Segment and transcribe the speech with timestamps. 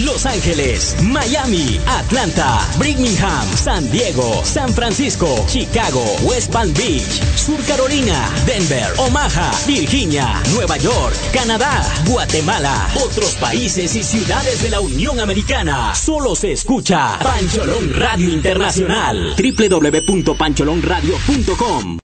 [0.00, 8.30] Los Ángeles, Miami, Atlanta, Birmingham, San Diego, San Francisco, Chicago, West Palm Beach, Sur Carolina,
[8.46, 15.94] Denver, Omaha, Virginia, Nueva York, Canadá, Guatemala, otros países y ciudades de la Unión Americana.
[15.94, 19.34] Solo se escucha Pancholón Radio Internacional.
[19.36, 22.01] www.pancholonradio.com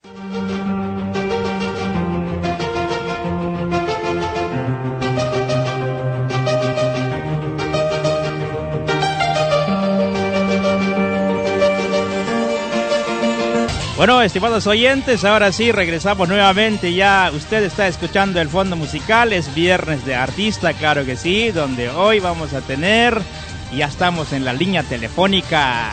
[13.98, 16.94] Bueno, estimados oyentes, ahora sí regresamos nuevamente.
[16.94, 19.32] Ya usted está escuchando el fondo musical.
[19.32, 23.20] Es viernes de artista, claro que sí, donde hoy vamos a tener.
[23.76, 25.90] Ya estamos en la línea telefónica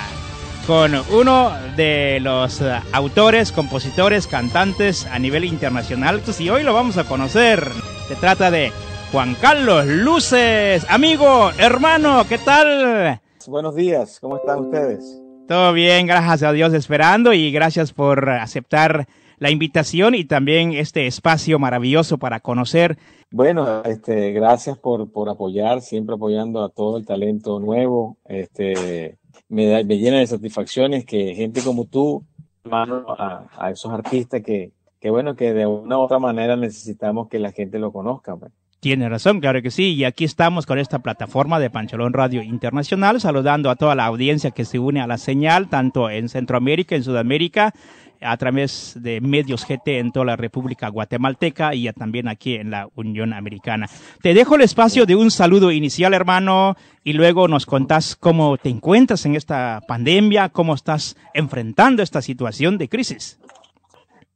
[0.68, 6.22] con uno de los autores, compositores, cantantes a nivel internacional.
[6.38, 7.68] Y hoy lo vamos a conocer.
[8.08, 8.72] Se trata de
[9.12, 10.86] Juan Carlos Luces.
[10.90, 13.20] Amigo, hermano, ¿qué tal?
[13.48, 15.25] Buenos días, ¿cómo están ustedes?
[15.48, 21.06] Todo bien, gracias a Dios esperando y gracias por aceptar la invitación y también este
[21.06, 22.98] espacio maravilloso para conocer.
[23.30, 28.18] Bueno, este, gracias por, por apoyar, siempre apoyando a todo el talento nuevo.
[28.26, 32.24] Este, me, me llena de satisfacciones que gente como tú,
[32.64, 37.28] hermano, a, a esos artistas que, que, bueno, que de una u otra manera necesitamos
[37.28, 38.36] que la gente lo conozca.
[38.36, 38.52] Pues.
[38.86, 39.96] Tiene razón, claro que sí.
[39.96, 44.52] Y aquí estamos con esta plataforma de Pancholón Radio Internacional, saludando a toda la audiencia
[44.52, 47.74] que se une a la señal, tanto en Centroamérica, en Sudamérica,
[48.22, 52.88] a través de medios GT en toda la República Guatemalteca y también aquí en la
[52.94, 53.90] Unión Americana.
[54.22, 58.70] Te dejo el espacio de un saludo inicial, hermano, y luego nos contás cómo te
[58.70, 63.40] encuentras en esta pandemia, cómo estás enfrentando esta situación de crisis.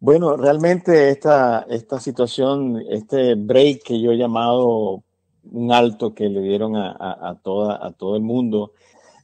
[0.02, 5.04] Bueno, realmente esta, esta situación, este break que yo he llamado
[5.52, 8.72] un alto que le dieron a, a, a todo el mundo,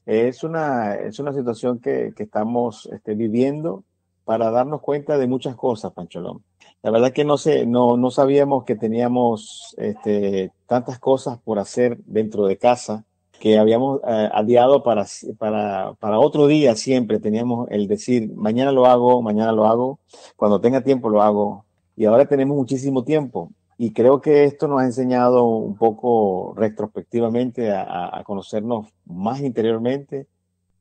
[0.06, 3.86] es una, es una situación que, que estamos este, viviendo
[4.26, 6.44] para darnos cuenta de muchas cosas, Pancholón.
[6.82, 12.00] La verdad que no, sé, no, no sabíamos que teníamos este, tantas cosas por hacer
[12.06, 13.06] dentro de casa
[13.54, 15.06] habíamos eh, aliado para,
[15.38, 17.20] para, para otro día siempre.
[17.20, 20.00] Teníamos el decir, mañana lo hago, mañana lo hago,
[20.36, 21.66] cuando tenga tiempo lo hago.
[21.96, 23.52] Y ahora tenemos muchísimo tiempo.
[23.78, 30.28] Y creo que esto nos ha enseñado un poco retrospectivamente a, conocernos más interiormente,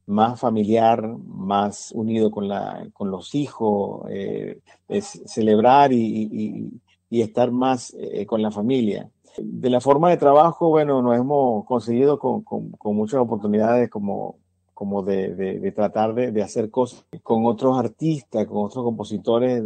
[0.07, 4.61] más familiar, más unido con, la, con los hijos, eh,
[5.27, 9.11] celebrar y, y, y estar más eh, con la familia.
[9.37, 14.37] De la forma de trabajo, bueno, nos hemos conseguido con, con, con muchas oportunidades como,
[14.73, 19.63] como de, de, de tratar de, de, hacer cosas con otros artistas, con otros compositores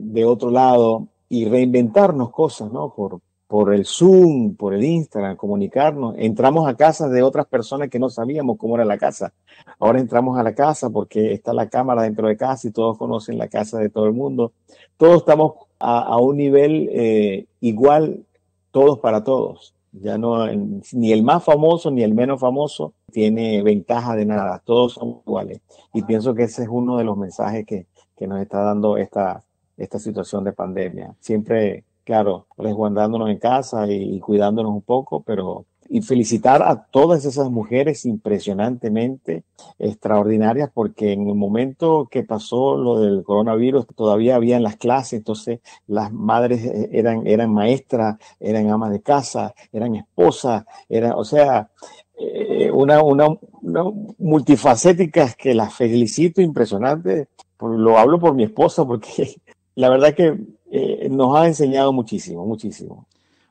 [0.00, 2.92] de otro lado y reinventarnos cosas, ¿no?
[2.94, 6.14] Por, por el Zoom, por el Instagram, comunicarnos.
[6.18, 9.32] Entramos a casas de otras personas que no sabíamos cómo era la casa.
[9.78, 13.38] Ahora entramos a la casa porque está la cámara dentro de casa y todos conocen
[13.38, 14.52] la casa de todo el mundo.
[14.96, 18.24] Todos estamos a, a un nivel eh, igual
[18.70, 19.74] todos para todos.
[19.92, 20.46] Ya no,
[20.92, 24.62] ni el más famoso ni el menos famoso tiene ventaja de nada.
[24.64, 25.60] Todos son iguales.
[25.92, 27.86] Y pienso que ese es uno de los mensajes que,
[28.16, 29.42] que nos está dando esta,
[29.76, 31.14] esta situación de pandemia.
[31.18, 37.24] Siempre, claro, resguardándonos en casa y, y cuidándonos un poco, pero y felicitar a todas
[37.24, 39.42] esas mujeres impresionantemente
[39.76, 45.58] extraordinarias porque en el momento que pasó lo del coronavirus todavía habían las clases, entonces
[45.88, 51.68] las madres eran, eran maestras, eran amas de casa, eran esposas, eran, o sea,
[52.16, 53.26] eh, una, una,
[53.60, 53.84] una
[54.18, 57.26] multifacéticas que las felicito impresionante.
[57.60, 59.34] Lo hablo por mi esposa porque
[59.74, 60.38] la verdad que
[60.70, 63.08] eh, nos ha enseñado muchísimo, muchísimo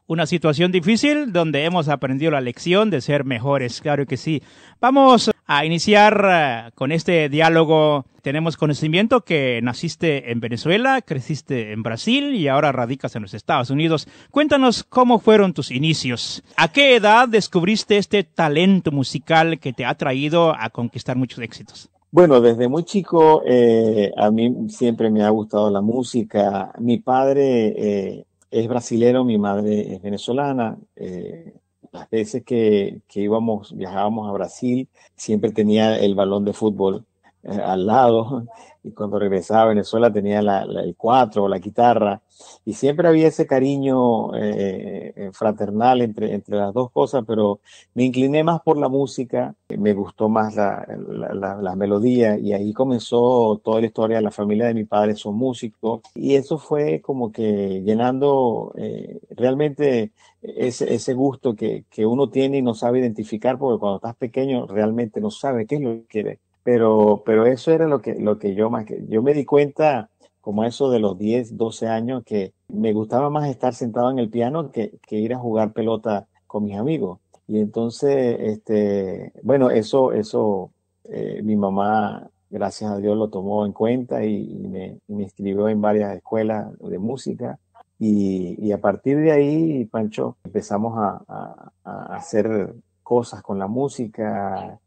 [0.09, 4.41] una situación difícil donde hemos aprendido la lección de ser mejores, claro que sí.
[4.81, 8.05] Vamos a iniciar uh, con este diálogo.
[8.23, 13.69] Tenemos conocimiento que naciste en Venezuela, creciste en Brasil y ahora radicas en los Estados
[13.69, 14.07] Unidos.
[14.31, 16.43] Cuéntanos cómo fueron tus inicios.
[16.57, 21.87] ¿A qué edad descubriste este talento musical que te ha traído a conquistar muchos éxitos?
[22.11, 26.73] Bueno, desde muy chico eh, a mí siempre me ha gustado la música.
[26.79, 30.77] Mi padre eh, es brasilero, mi madre es venezolana.
[30.95, 31.53] Eh,
[31.91, 37.05] las veces que, que, íbamos, viajábamos a Brasil, siempre tenía el balón de fútbol
[37.43, 38.45] eh, al lado
[38.83, 42.21] y cuando regresaba a Venezuela tenía la, el cuatro o la guitarra
[42.65, 47.59] y siempre había ese cariño eh, eh, fraternal entre, entre las dos cosas, pero
[47.93, 50.85] me incliné más por la música, me gustó más la,
[51.33, 54.21] la, la, melodía y ahí comenzó toda la historia.
[54.21, 60.11] La familia de mi padre son músicos y eso fue como que llenando eh, realmente
[60.41, 64.65] ese, ese gusto que, que uno tiene y no sabe identificar porque cuando estás pequeño
[64.67, 68.37] realmente no sabe qué es lo que quiere pero, pero eso era lo que, lo
[68.37, 70.09] que yo más que, yo me di cuenta
[70.41, 74.29] como eso de los 10, 12 años que me gustaba más estar sentado en el
[74.29, 77.19] piano que, que ir a jugar pelota con mis amigos.
[77.47, 80.71] Y entonces, este, bueno, eso, eso,
[81.05, 85.81] eh, mi mamá, gracias a Dios, lo tomó en cuenta y, me, me, inscribió en
[85.81, 87.59] varias escuelas de música.
[87.97, 92.73] Y, y, a partir de ahí, Pancho, empezamos a, a, a hacer
[93.03, 94.79] cosas con la música,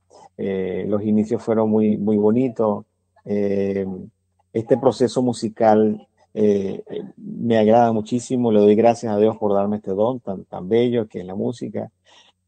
[0.45, 2.85] eh, los inicios fueron muy, muy bonitos.
[3.25, 3.87] Eh,
[4.53, 6.83] este proceso musical eh,
[7.17, 8.51] me agrada muchísimo.
[8.51, 11.37] Le doy gracias a Dios por darme este don tan, tan bello que es la
[11.37, 11.93] música.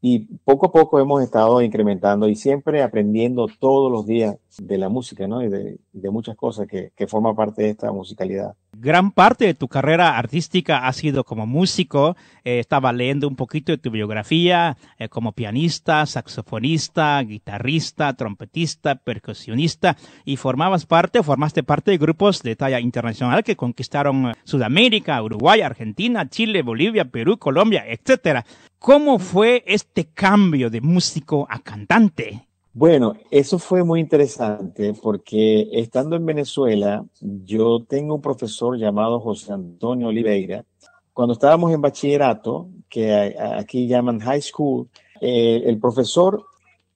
[0.00, 4.88] Y poco a poco hemos estado incrementando y siempre aprendiendo todos los días de la
[4.88, 5.42] música, ¿no?
[5.42, 8.56] Y de, de muchas cosas que, que forman parte de esta musicalidad.
[8.84, 12.18] Gran parte de tu carrera artística ha sido como músico.
[12.44, 19.96] Eh, estaba leyendo un poquito de tu biografía eh, como pianista, saxofonista, guitarrista, trompetista, percusionista
[20.26, 26.28] y formabas parte, formaste parte de grupos de talla internacional que conquistaron Sudamérica, Uruguay, Argentina,
[26.28, 28.44] Chile, Bolivia, Perú, Colombia, etcétera.
[28.78, 32.48] ¿Cómo fue este cambio de músico a cantante?
[32.76, 39.52] Bueno, eso fue muy interesante porque estando en Venezuela, yo tengo un profesor llamado José
[39.52, 40.64] Antonio Oliveira.
[41.12, 44.88] Cuando estábamos en bachillerato, que aquí llaman high school,
[45.20, 46.44] eh, el profesor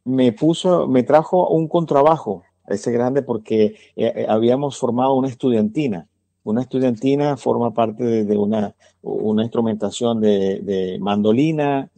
[0.05, 6.09] me puso, me trajo un contrabajo, ese grande, porque eh, eh, habíamos formado una estudiantina.
[6.43, 11.89] Una estudiantina forma parte de, una, una, instrumentación de, de mandolina,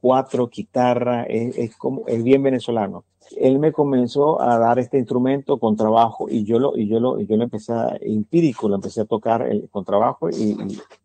[0.00, 3.04] cuatro, guitarra, es, como, es bien venezolano.
[3.38, 7.20] Él me comenzó a dar este instrumento con trabajo y yo lo, y yo lo,
[7.20, 10.56] y yo lo empecé a, empírico, lo empecé a tocar el, con trabajo y,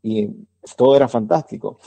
[0.04, 1.78] y, y todo era fantástico.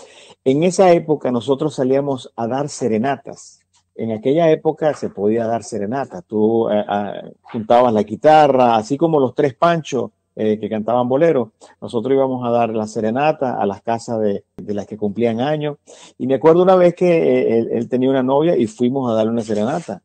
[0.44, 3.60] En esa época nosotros salíamos a dar serenatas
[4.00, 6.22] en aquella época se podía dar serenata.
[6.22, 11.52] Tú eh, eh, juntabas la guitarra, así como los tres panchos eh, que cantaban bolero.
[11.82, 15.76] Nosotros íbamos a dar la serenata a las casas de, de las que cumplían años.
[16.16, 19.14] Y me acuerdo una vez que eh, él, él, tenía una novia y fuimos a
[19.14, 20.02] darle una serenata.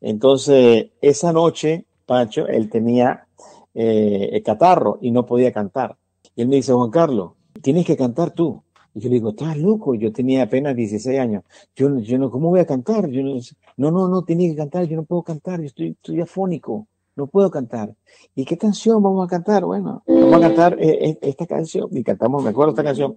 [0.00, 3.26] Entonces, esa noche, Pancho, él tenía
[3.74, 5.96] eh, el catarro y no podía cantar.
[6.34, 7.32] Y él me dice, Juan Carlos,
[7.62, 8.62] tienes que cantar tú.
[8.94, 11.44] Y yo le digo, estás loco, yo tenía apenas 16 años.
[11.76, 13.08] Yo, yo no, ¿cómo voy a cantar?
[13.10, 13.38] Yo no,
[13.76, 16.88] no, no, no, tienes que cantar, yo no puedo cantar, yo estoy, estoy afónico
[17.20, 17.94] no puedo cantar.
[18.34, 19.64] ¿Y qué canción vamos a cantar?
[19.64, 21.88] Bueno, vamos a cantar eh, esta canción.
[21.92, 23.16] Y cantamos, me acuerdo esta canción.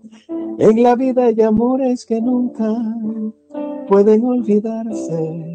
[0.60, 2.66] En la vida hay amores que nunca
[3.88, 5.53] pueden olvidarse.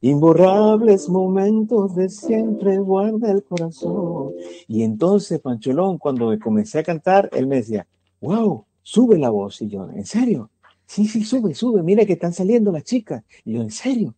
[0.00, 4.32] Imborrables momentos de siempre guarda el corazón.
[4.66, 7.86] Y entonces, Pancholón, cuando comencé a cantar, él me decía,
[8.20, 9.60] wow, sube la voz.
[9.62, 10.50] Y yo, ¿en serio?
[10.86, 11.82] Sí, sí, sube, sube.
[11.82, 13.22] Mira que están saliendo las chicas.
[13.44, 14.14] Y yo, ¿en serio?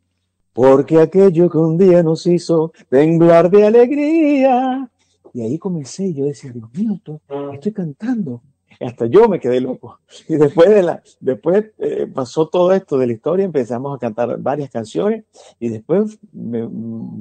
[0.53, 4.89] porque aquello que un día nos hizo temblar de alegría.
[5.33, 7.01] Y ahí comencé, yo decía, Dios mío,
[7.53, 8.43] estoy cantando.
[8.85, 9.99] Hasta yo me quedé loco.
[10.29, 14.39] Y después de la, después eh, pasó todo esto de la historia, empezamos a cantar
[14.39, 15.25] varias canciones
[15.59, 16.19] y después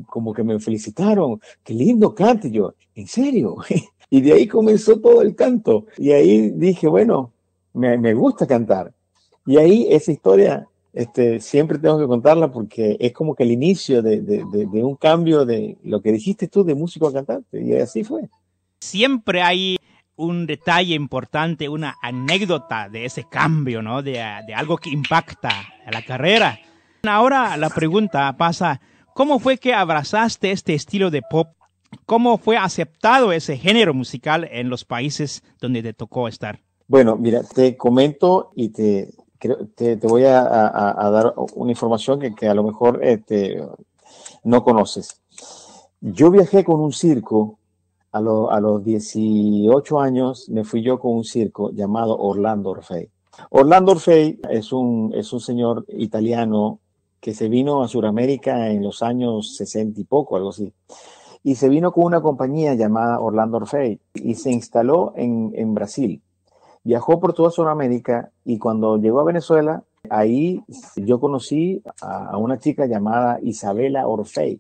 [0.07, 3.57] como que me felicitaron, qué lindo cante yo, en serio.
[4.13, 5.85] Y de ahí comenzó todo el canto.
[5.97, 7.31] Y ahí dije, bueno,
[7.73, 8.91] me, me gusta cantar.
[9.45, 14.01] Y ahí esa historia este, siempre tengo que contarla porque es como que el inicio
[14.01, 17.73] de, de, de, un cambio de lo que dijiste tú de músico a cantante, y
[17.75, 18.29] así fue.
[18.81, 19.77] Siempre hay
[20.15, 24.01] un detalle importante, una anécdota de ese cambio, ¿no?
[24.01, 24.13] De,
[24.45, 25.49] de algo que impacta
[25.85, 26.59] a la carrera.
[27.03, 28.81] Ahora la pregunta pasa,
[29.15, 31.47] ¿cómo fue que abrazaste este estilo de pop?
[32.05, 36.59] ¿Cómo fue aceptado ese género musical en los países donde te tocó estar?
[36.87, 39.13] Bueno, mira, te comento y te,
[39.75, 43.61] te, te voy a, a, a, dar una información que, que a lo mejor este,
[44.43, 45.21] no conoces.
[46.01, 47.59] Yo viajé con un circo
[48.11, 53.09] a, lo, a, los 18 años, me fui yo con un circo llamado Orlando Orfei.
[53.49, 56.79] Orlando Orfei es un, es un señor italiano
[57.19, 60.73] que se vino a Sudamérica en los años 60 y poco, algo así.
[61.43, 66.21] Y se vino con una compañía llamada Orlando Orfei y se instaló en, en Brasil
[66.83, 70.63] viajó por toda Sudamérica y cuando llegó a Venezuela, ahí
[70.95, 74.59] yo conocí a, una chica llamada Isabela Orfei.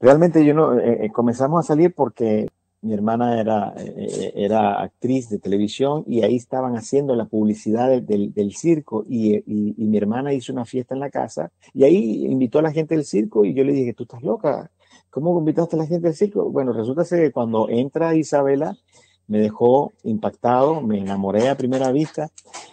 [0.00, 2.48] realmente yo no, eh, eh, comenzamos a salir porque
[2.82, 8.34] mi hermana era, eh, era actriz de televisión y ahí estaban haciendo la publicidad del,
[8.34, 12.26] del, circo y, y, y, mi hermana hizo una fiesta en la casa y ahí
[12.26, 14.70] invitó a la gente del circo y yo le dije, tú estás loca,
[15.10, 16.50] ¿cómo invitaste a la gente del circo?
[16.50, 18.76] Bueno, resulta que cuando entra Isabela
[19.28, 22.30] me dejó impactado, me enamoré a primera vista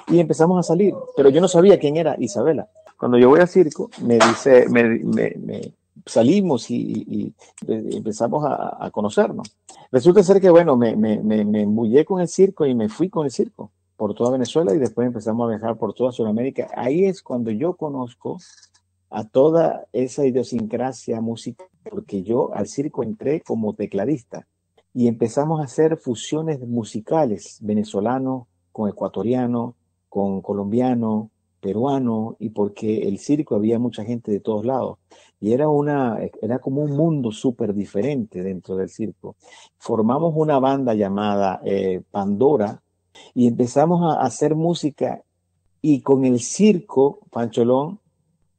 [0.08, 2.68] y empezamos a salir, pero yo no sabía quién era Isabela.
[2.98, 5.74] Cuando yo voy al circo, me dice, me, me, me
[6.12, 7.34] salimos y,
[7.68, 9.56] empezamos a, conocernos.
[9.92, 13.26] Resulta ser que, bueno, me, me, me embullé con el circo y me fui con
[13.26, 16.70] el circo por toda Venezuela y después empezamos a viajar por toda Sudamérica.
[16.74, 18.38] Ahí es cuando yo conozco
[19.10, 24.48] a toda esa idiosincrasia musical, porque yo al circo entré como tecladista
[24.94, 29.76] y empezamos a hacer fusiones musicales, venezolano con ecuatoriano,
[30.08, 34.98] con colombiano, peruano, y porque el circo había mucha gente de todos lados.
[35.40, 39.36] Y era, una, era como un mundo súper diferente dentro del circo.
[39.78, 42.82] Formamos una banda llamada eh, Pandora
[43.34, 45.24] y empezamos a hacer música
[45.82, 48.00] y con el circo, Pancholón,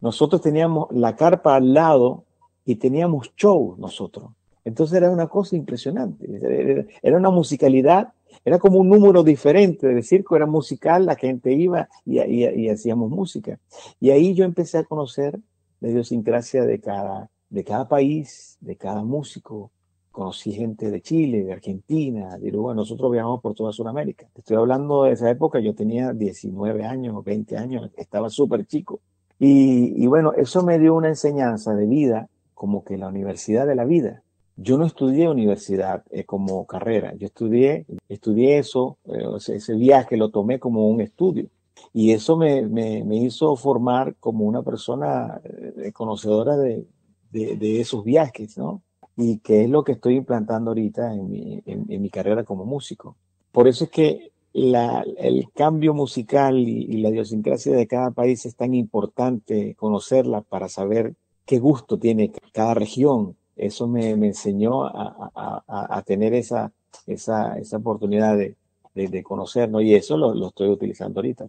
[0.00, 2.24] nosotros teníamos la carpa al lado
[2.64, 4.30] y teníamos show nosotros.
[4.64, 6.88] Entonces era una cosa impresionante.
[7.02, 8.12] Era una musicalidad,
[8.44, 13.10] era como un número diferente del circo, era musical, la gente iba y, y, hacíamos
[13.10, 13.58] música.
[14.00, 15.38] Y ahí yo empecé a conocer
[15.80, 19.70] la idiosincrasia de cada, de cada país, de cada músico.
[20.10, 22.76] Conocí gente de Chile, de Argentina, de Uruguay.
[22.76, 24.26] Nosotros viajamos por toda Sudamérica.
[24.34, 29.00] Estoy hablando de esa época, yo tenía 19 años, 20 años, estaba súper chico.
[29.38, 33.84] Y bueno, eso me dio una enseñanza de vida, como que la universidad de la
[33.84, 34.22] vida.
[34.62, 40.28] Yo no estudié universidad eh, como carrera, yo estudié, estudié eso, eh, ese viaje lo
[40.28, 41.48] tomé como un estudio.
[41.94, 46.84] Y eso me, me, me hizo formar como una persona eh, conocedora de,
[47.30, 48.82] de, de, esos viajes, ¿no?
[49.16, 52.66] Y que es lo que estoy implantando ahorita en mi, en, en mi carrera como
[52.66, 53.16] músico.
[53.52, 58.44] Por eso es que la, el cambio musical y, y, la idiosincrasia de cada país
[58.44, 61.14] es tan importante conocerla para saber
[61.46, 63.36] qué gusto tiene cada región.
[63.60, 66.72] Eso me, me enseñó a, a, a, tener esa,
[67.06, 68.56] esa, esa oportunidad de,
[68.94, 71.46] de, de conocernos y eso lo, lo estoy utilizando ahorita.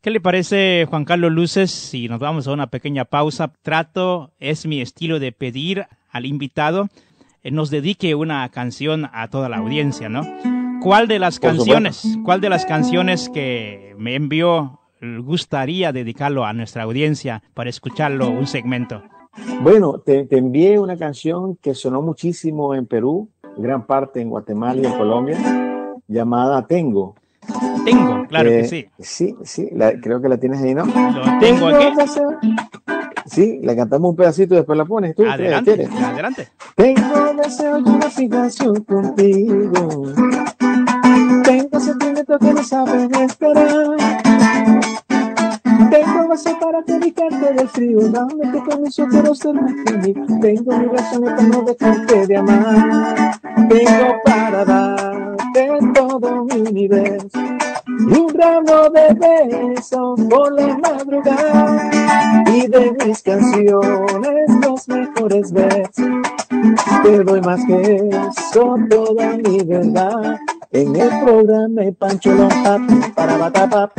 [0.00, 3.52] ¿Qué le parece, Juan Carlos Luces, si nos vamos a una pequeña pausa?
[3.62, 6.88] Trato, es mi estilo de pedir al invitado,
[7.44, 10.22] eh, nos dedique una canción a toda la audiencia, ¿no?
[10.82, 16.82] ¿Cuál de las canciones, cuál de las canciones que me envió gustaría dedicarlo a nuestra
[16.82, 19.04] audiencia para escucharlo un segmento?
[19.62, 24.80] Bueno, te, te envié una canción que sonó muchísimo en Perú, gran parte en Guatemala
[24.82, 25.38] y en Colombia,
[26.08, 27.14] llamada Tengo.
[27.84, 28.86] Tengo, claro Eh, que sí.
[28.98, 30.84] Sí, sí, la- creo que la tienes ahí, ¿no?
[30.84, 31.86] Lo tengo aquí.
[33.26, 35.24] Sí, la cantamos un pedacito y después la pones tú.
[35.24, 35.90] Adelante, ¿quieres?
[36.02, 36.48] adelante.
[36.76, 40.12] Tengo deseo de una fijación contigo.
[41.44, 43.96] Tengo sentimientos que no saben esperar.
[45.92, 47.98] Tengo vaso para dedicarte del frío.
[48.08, 50.14] Dame tu permiso, quiero ser mí.
[50.40, 53.38] Tengo mis razones para no dejarte de amar.
[53.68, 57.38] Tengo para darte todo mi universo.
[57.86, 61.90] Y un ramo de besos por la madrugada.
[62.46, 66.06] Y de mis canciones los mejores versos.
[67.02, 70.40] Te doy más que eso, toda mi verdad.
[70.70, 72.80] En el programa de Pancholón, pa,
[73.14, 73.92] para, pa, pa,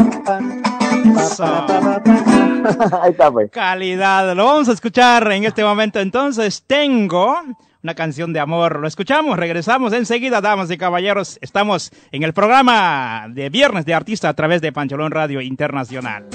[1.38, 2.02] pa.
[3.04, 3.52] Ahí está, pues.
[3.52, 4.36] Calidad.
[4.36, 6.00] Lo vamos a escuchar en este momento.
[6.00, 7.36] Entonces, tengo
[7.84, 8.80] una canción de amor.
[8.80, 11.38] Lo escuchamos, regresamos enseguida, damas y caballeros.
[11.42, 16.26] Estamos en el programa de Viernes de Artista a través de Pancholón Radio Internacional.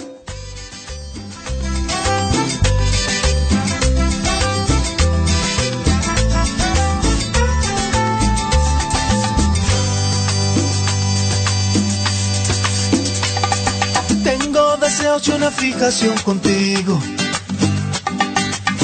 [15.08, 17.00] Una fijación contigo.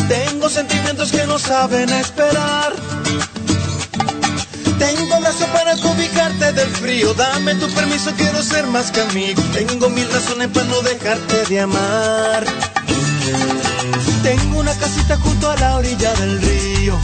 [0.09, 2.73] Tengo sentimientos que no saben esperar.
[4.79, 7.13] Tengo brazo para ubicarte del frío.
[7.15, 9.43] Dame tu permiso, quiero ser más que amigo.
[9.53, 12.45] Tengo mil razones para no dejarte de amar.
[14.23, 16.99] Tengo una casita junto a la orilla del río.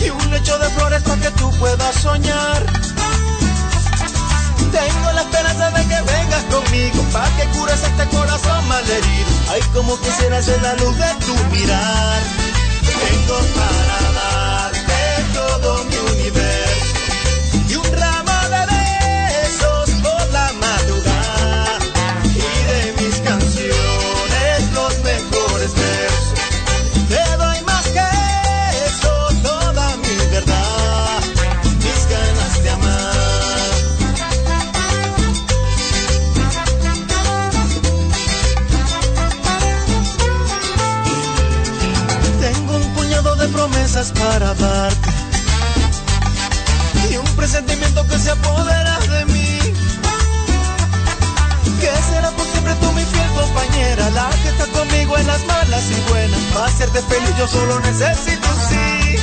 [0.00, 2.93] Y un lecho de flores para que tú puedas soñar.
[7.44, 9.30] Que cures este corazón malherido.
[9.50, 12.22] Ay, como quisiera ser la luz de tu mirar.
[12.82, 16.23] Tengo para darte todo mi universo
[44.12, 45.10] para darte
[47.10, 49.58] y un presentimiento que se apodera de mí.
[51.80, 55.84] Que será por siempre tú mi fiel compañera, la que está conmigo en las malas
[55.90, 56.40] y buenas.
[56.52, 59.16] Para hacerte feliz yo solo necesito sí.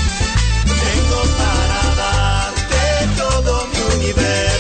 [0.66, 4.51] Tengo para darte todo mi universo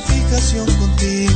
[0.00, 1.27] fijación contigo.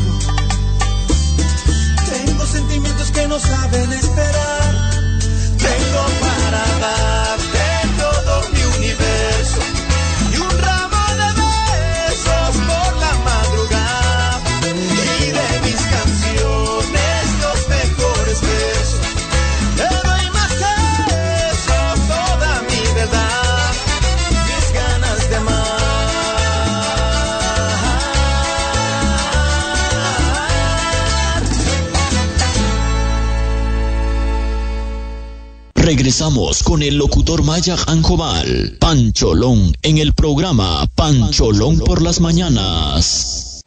[35.94, 43.61] Regresamos con el locutor Maya Anjobal, Pancholón, en el programa Pancholón por las mañanas.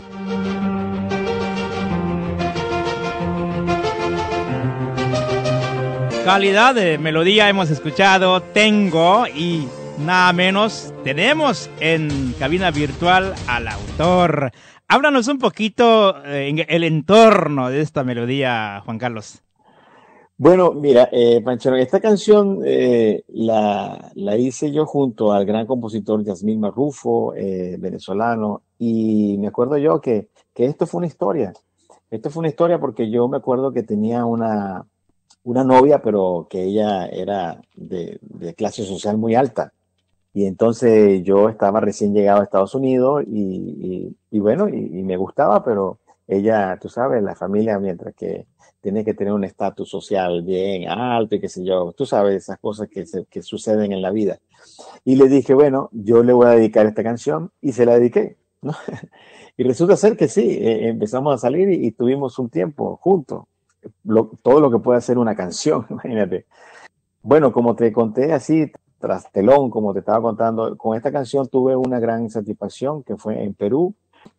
[6.26, 9.68] Calidad de melodía hemos escuchado Tengo y
[10.00, 14.52] nada menos tenemos en cabina virtual al autor.
[14.88, 19.45] Háblanos un poquito eh, en el entorno de esta melodía, Juan Carlos.
[20.38, 26.24] Bueno, mira, eh, Panchero, esta canción eh, la, la hice yo junto al gran compositor
[26.26, 31.54] Yasmín Marrufo, eh, venezolano, y me acuerdo yo que, que esto fue una historia.
[32.12, 34.86] Esto fue una historia porque yo me acuerdo que tenía una,
[35.44, 38.20] una novia, pero que ella era de,
[38.58, 39.74] clase social muy alta.
[40.34, 43.40] Y entonces yo estaba recién llegado a Estados Unidos y,
[43.80, 48.46] y- y bueno, y, y me gustaba, pero ella, tú sabes, la familia, mientras que
[48.86, 52.60] tiene que tener un estatus social bien alto y qué sé yo, tú sabes, esas
[52.60, 54.38] cosas que, se- que suceden en la vida.
[55.06, 58.38] Y le dije, bueno, yo le voy a dedicar esta canción y se la dediqué,
[58.62, 58.74] ¿no?
[59.58, 63.46] Y resulta ser que sí, eh, empezamos a salir y, y tuvimos un tiempo juntos,
[64.04, 66.46] Lo- todo lo que puede hacer una canción, imagínate.
[67.22, 71.76] Bueno, como te conté así, tras telón, como te estaba contando, con esta canción tuve
[71.76, 73.96] una gran satisfacción que fue en Perú.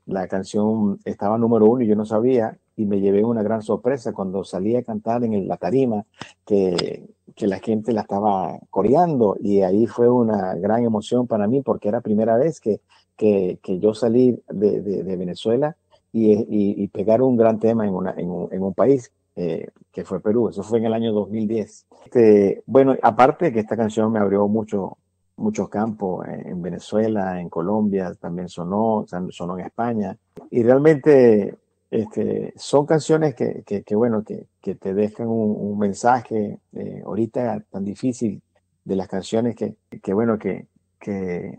[0.07, 4.13] La canción estaba número uno y yo no sabía y me llevé una gran sorpresa
[4.13, 6.05] cuando salí a cantar en la tarima
[6.45, 11.63] que, que la gente la estaba coreando y ahí fue una gran emoción para mí
[11.63, 12.81] porque era primera vez que,
[13.17, 15.77] que, que yo salí de, de- de Venezuela
[16.13, 19.69] y, y- y pegar un gran tema en, una, en, un, en un país eh,
[19.93, 20.49] que fue Perú.
[20.49, 21.87] Eso fue en el año 2010.
[22.05, 24.97] Este, bueno, aparte que esta canción me abrió mucho,
[25.37, 30.17] muchos campos en Venezuela, en Colombia, también sonó, sonó en España.
[30.51, 31.55] Y realmente
[31.91, 38.43] este, son canciones que, que, bueno, que, te dejan un, mensaje eh, ahorita tan difícil
[38.85, 40.67] de las canciones que, que bueno, que,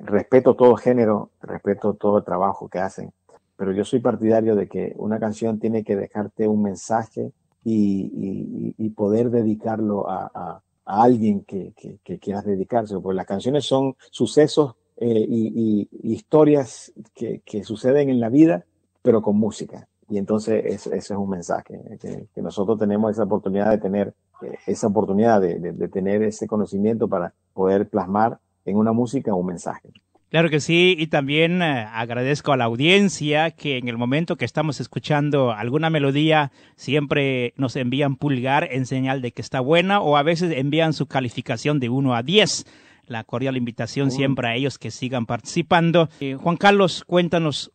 [0.02, 3.14] respeto todo género, respeto todo trabajo que hacen,
[3.56, 7.32] pero yo soy partidario de que una canción tiene que dejarte un mensaje
[7.64, 11.74] y, poder dedicarlo a, alguien que,
[12.20, 18.20] quieras dedicarse, porque las canciones son sucesos eh, y, y, historias que, que, suceden en
[18.20, 18.66] la vida,
[19.02, 19.88] pero con música.
[20.10, 24.14] Y entonces ese, ese es un mensaje, que, que, nosotros tenemos esa oportunidad de tener,
[24.42, 29.34] eh, esa oportunidad de, de, de tener ese conocimiento para poder plasmar en una música
[29.34, 29.92] un mensaje.
[30.30, 34.44] Claro que sí, y también eh, agradezco a la audiencia que en el momento que
[34.44, 40.18] estamos escuchando alguna melodía siempre nos envían pulgar en señal de que está buena o
[40.18, 42.66] a veces envían su calificación de 1 a 10.
[43.06, 46.10] La cordial invitación siempre a ellos que sigan participando.
[46.20, 47.72] Eh, Juan Carlos, cuéntanos,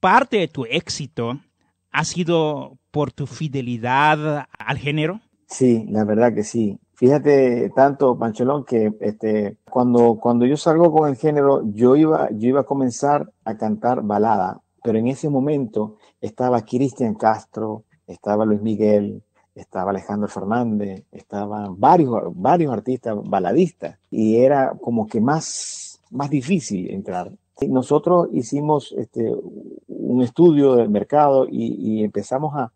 [0.00, 1.38] parte de tu éxito
[1.90, 5.20] ha sido por tu fidelidad al género.
[5.46, 6.78] Sí, la verdad que sí.
[6.94, 12.48] Fíjate tanto, Pancholón, que este, cuando, cuando yo salgo con el género, yo iba, yo
[12.50, 18.60] iba a comenzar a cantar balada, pero en ese momento estaba Cristian Castro, estaba Luis
[18.60, 19.22] Miguel,
[19.54, 26.90] estaba Alejandro Fernández, estaban varios, varios artistas baladistas, y era como que más, más difícil
[26.90, 27.32] entrar.
[27.68, 29.32] Nosotros hicimos este,
[29.88, 32.72] un estudio del mercado y empezamos a,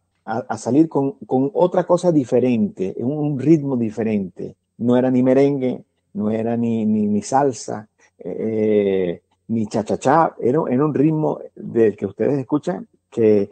[0.57, 4.57] salir con, con, otra cosa diferente, un, un, ritmo diferente.
[4.79, 10.95] No era ni merengue, no era ni, ni, salsa, eh, ni cha-cha-cha, era, era, un
[10.95, 13.51] ritmo del que ustedes escuchan que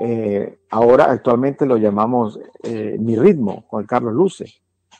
[0.00, 4.46] eh, ahora actualmente lo llamamos eh, mi ritmo, Juan Carlos Luce.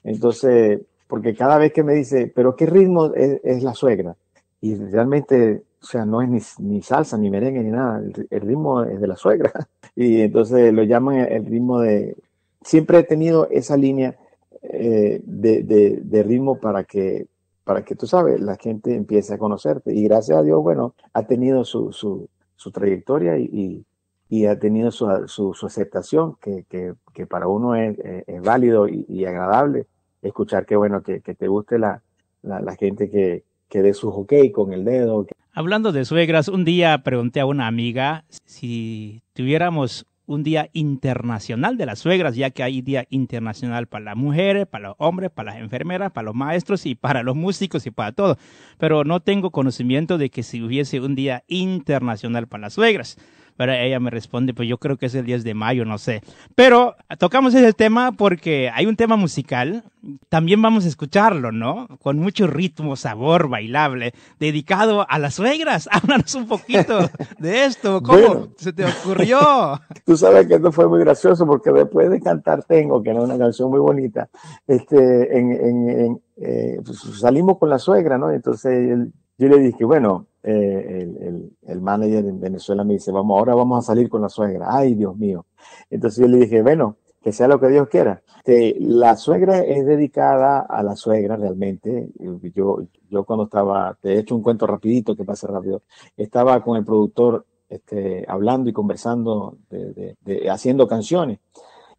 [0.04, 4.16] Entonces, porque cada vez que me dice, pero ¿qué ritmo es la suegra?
[4.60, 8.00] Y realmente o sea, no es ni, ni, salsa, ni merengue, ni nada.
[8.00, 9.52] El, el, ritmo es de la suegra.
[9.94, 12.16] Y entonces lo llaman el ritmo de...
[12.60, 14.18] Siempre he tenido esa línea
[14.62, 17.28] eh, de, de, de, ritmo para que,
[17.64, 19.94] para que tú sabes, la gente empiece a conocerte.
[19.94, 23.86] Y gracias a Dios, bueno, ha tenido su, su, su trayectoria y,
[24.28, 29.06] y, ha tenido su, su, aceptación, que, que, que, para uno es, es válido y,
[29.08, 29.86] y, agradable
[30.20, 32.02] escuchar que, bueno, que, que te guste la,
[32.42, 35.26] la, la gente que, que dé su hockey con el dedo.
[35.52, 41.86] Hablando de suegras, un día pregunté a una amiga si tuviéramos un día internacional de
[41.86, 45.62] las suegras, ya que hay día internacional para las mujeres, para los hombres, para las
[45.62, 48.36] enfermeras, para los maestros y para los músicos y para todo.
[48.78, 53.16] Pero no tengo conocimiento de que si hubiese un día internacional para las suegras.
[53.56, 56.22] Pero ella me responde, pues yo creo que es el 10 de mayo, no sé.
[56.54, 59.84] Pero tocamos ese tema porque hay un tema musical,
[60.28, 61.88] también vamos a escucharlo, ¿no?
[62.02, 65.88] Con mucho ritmo, sabor, bailable, dedicado a las suegras.
[65.92, 69.80] Háblanos un poquito de esto, ¿cómo bueno, se te ocurrió?
[70.04, 73.38] Tú sabes que esto fue muy gracioso porque después de cantar Tengo, que era una
[73.38, 74.28] canción muy bonita,
[74.66, 78.30] este, en, en, en eh, pues salimos con la suegra, ¿no?
[78.30, 83.38] Entonces yo le dije, bueno, eh, el, el, el, manager en Venezuela me dice, vamos,
[83.38, 84.68] ahora vamos a salir con la suegra.
[84.70, 85.46] Ay, Dios mío.
[85.90, 86.96] Entonces yo le dije, bueno,
[87.26, 88.22] que sea lo que Dios quiera.
[88.44, 92.10] Que la suegra es dedicada a la suegra realmente.
[92.54, 95.82] Yo, yo cuando estaba, te he hecho un cuento rapidito que pase rápido,
[96.16, 101.40] estaba con el productor este, hablando y conversando, de, de, haciendo canciones.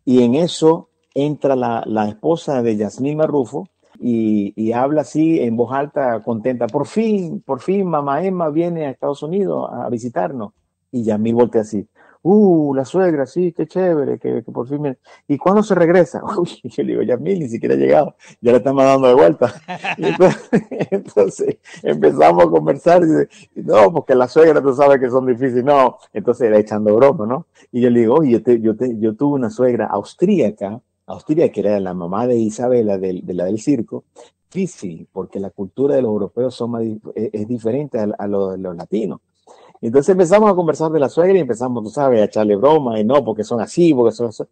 [0.06, 3.68] Y en eso entra la, la esposa de Yasmín Marrufo,
[4.00, 6.68] y, y, habla así en voz alta, contenta.
[6.68, 10.54] Por fin, por fin, mamá Emma viene a Estados Unidos a visitarnos.
[10.92, 11.88] Y Yamil voltea así.
[12.30, 14.98] Uh, la suegra, sí, qué chévere, que, que por fin.
[15.28, 16.22] ¿Y cuándo se regresa?
[16.38, 19.54] Uy, yo le digo, Yamil ni siquiera ha llegado, ya le estamos dando de vuelta.
[19.98, 20.52] Entonces,
[20.92, 25.64] entonces, empezamos a conversar y dice, no, porque la suegra tú sabes que son difíciles.
[25.64, 27.48] No, entonces era echando broma, ¿no?
[27.72, 31.52] Y yo le digo, oye, yo, te, yo, te, yo tuve una suegra austríaca Austria,
[31.52, 34.04] que era la mamá de Isabela, de, de la del circo,
[34.52, 36.84] difícil, porque la cultura de los europeos son más,
[37.16, 39.22] es, es, diferente a, a lo de los latinos.
[39.82, 43.04] Entonces empezamos a conversar de la suegra y empezamos, tú sabes, a echarle broma y
[43.04, 44.44] no, porque son así, porque son así.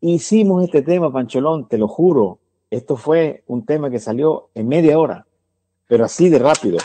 [0.00, 2.38] Hicimos este tema, Pancholón, te lo juro.
[2.70, 5.26] Esto fue un tema que salió en media hora,
[5.86, 6.78] pero así de rápido.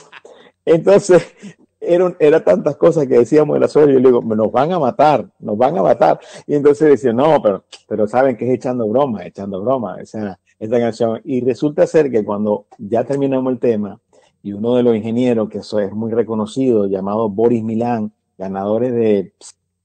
[0.65, 1.35] Entonces,
[1.81, 4.71] era, era tantas cosas que decíamos de la suegra, y yo le digo, nos van
[4.71, 6.19] a matar, nos van a matar.
[6.45, 10.79] Y entonces decía, no, pero, pero saben que es echando broma, echando broma, esa, esta
[10.79, 11.19] canción.
[11.25, 13.99] Y resulta ser que cuando ya terminamos el tema,
[14.43, 19.33] y uno de los ingenieros, que eso es muy reconocido, llamado Boris Milán, ganadores de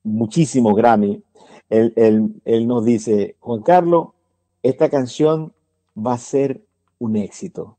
[0.03, 1.23] muchísimos Grammy,
[1.69, 4.09] él, él, él nos dice, Juan Carlos,
[4.63, 5.53] esta canción
[5.97, 6.63] va a ser
[6.99, 7.77] un éxito.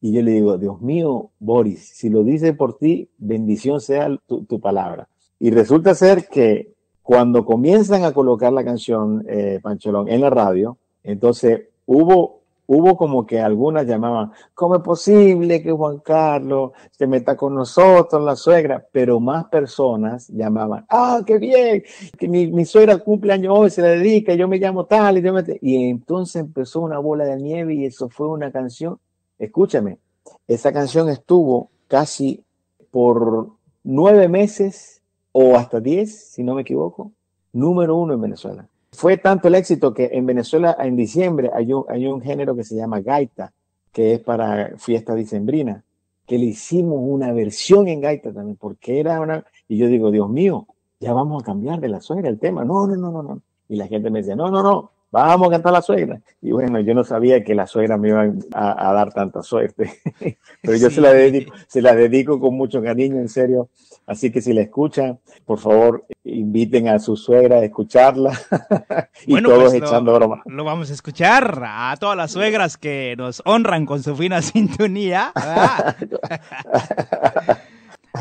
[0.00, 4.44] Y yo le digo, Dios mío, Boris, si lo dice por ti, bendición sea tu,
[4.44, 5.08] tu palabra.
[5.38, 10.78] Y resulta ser que cuando comienzan a colocar la canción eh, Pancholón en la radio,
[11.02, 17.36] entonces hubo, hubo como que algunas llamaban, ¿cómo es posible que Juan Carlos se meta
[17.36, 18.86] con nosotros, la suegra?
[18.92, 21.82] Pero más personas llamaban, ah, qué bien,
[22.16, 25.22] que mi, mi suegra cumple años hoy, se la dedica, yo me llamo tal, y,
[25.22, 25.42] yo me...
[25.60, 28.98] y entonces empezó una bola de nieve y eso fue una canción
[29.40, 29.98] Escúchame,
[30.46, 32.44] esa canción estuvo casi
[32.90, 33.48] por
[33.82, 35.00] nueve meses
[35.32, 37.12] o hasta diez, si no me equivoco,
[37.54, 38.68] número uno en Venezuela.
[38.92, 42.64] Fue tanto el éxito que en Venezuela en diciembre hay un, hay un género que
[42.64, 43.52] se llama gaita,
[43.92, 45.84] que es para fiesta dicembrina,
[46.26, 49.44] que le hicimos una versión en gaita también, porque era una...
[49.68, 50.66] Y yo digo, Dios mío,
[51.00, 52.62] ya vamos a cambiar de la suegra el tema.
[52.64, 53.42] No, no, no, no, no.
[53.70, 56.20] Y la gente me decía, no, no, no, vamos a cantar la suegra.
[56.40, 59.92] Y bueno, yo no sabía que la suegra me iba a, a dar tanta suerte,
[60.62, 60.96] pero yo sí.
[60.96, 63.68] se, la dedico, se la dedico con mucho cariño, en serio.
[64.10, 68.32] Así que si la escuchan, por favor, inviten a su suegra a escucharla.
[69.24, 70.42] y bueno, todos pues echando lo, broma.
[70.46, 75.32] Lo vamos a escuchar a todas las suegras que nos honran con su fina sintonía.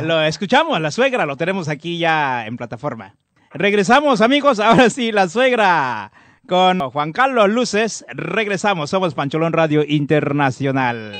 [0.04, 3.16] lo escuchamos, la suegra, lo tenemos aquí ya en plataforma.
[3.52, 4.60] Regresamos, amigos.
[4.60, 6.12] Ahora sí, la suegra.
[6.50, 11.14] Con Juan Carlos Luces regresamos, somos Pancholón Radio Internacional.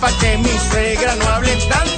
[0.00, 1.95] pa' que mis reglas no hablen tanto.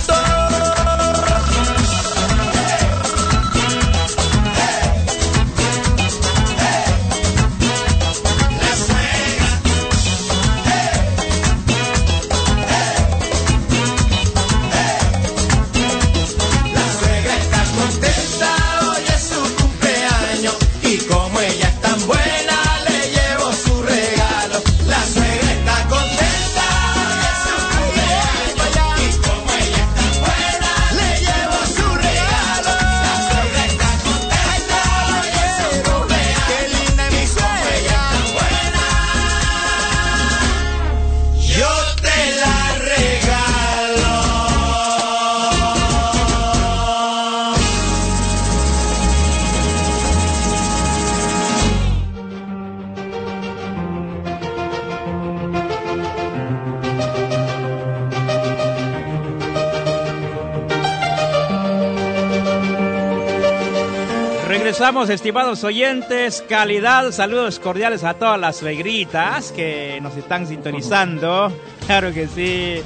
[65.06, 66.44] estimados oyentes.
[66.48, 71.52] Calidad, saludos cordiales a todas las suegritas que nos están sintonizando.
[71.86, 72.82] Claro que sí.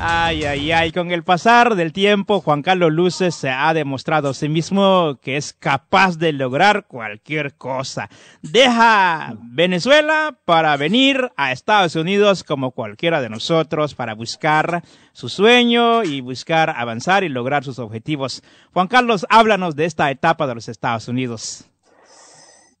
[0.00, 4.34] Ay, ay, ay, con el pasar del tiempo, Juan Carlos Luces se ha demostrado a
[4.34, 8.10] sí mismo que es capaz de lograr cualquier cosa.
[8.42, 16.02] Deja Venezuela para venir a Estados Unidos como cualquiera de nosotros para buscar su sueño
[16.02, 18.42] y buscar avanzar y lograr sus objetivos.
[18.72, 21.64] Juan Carlos, háblanos de esta etapa de los Estados Unidos.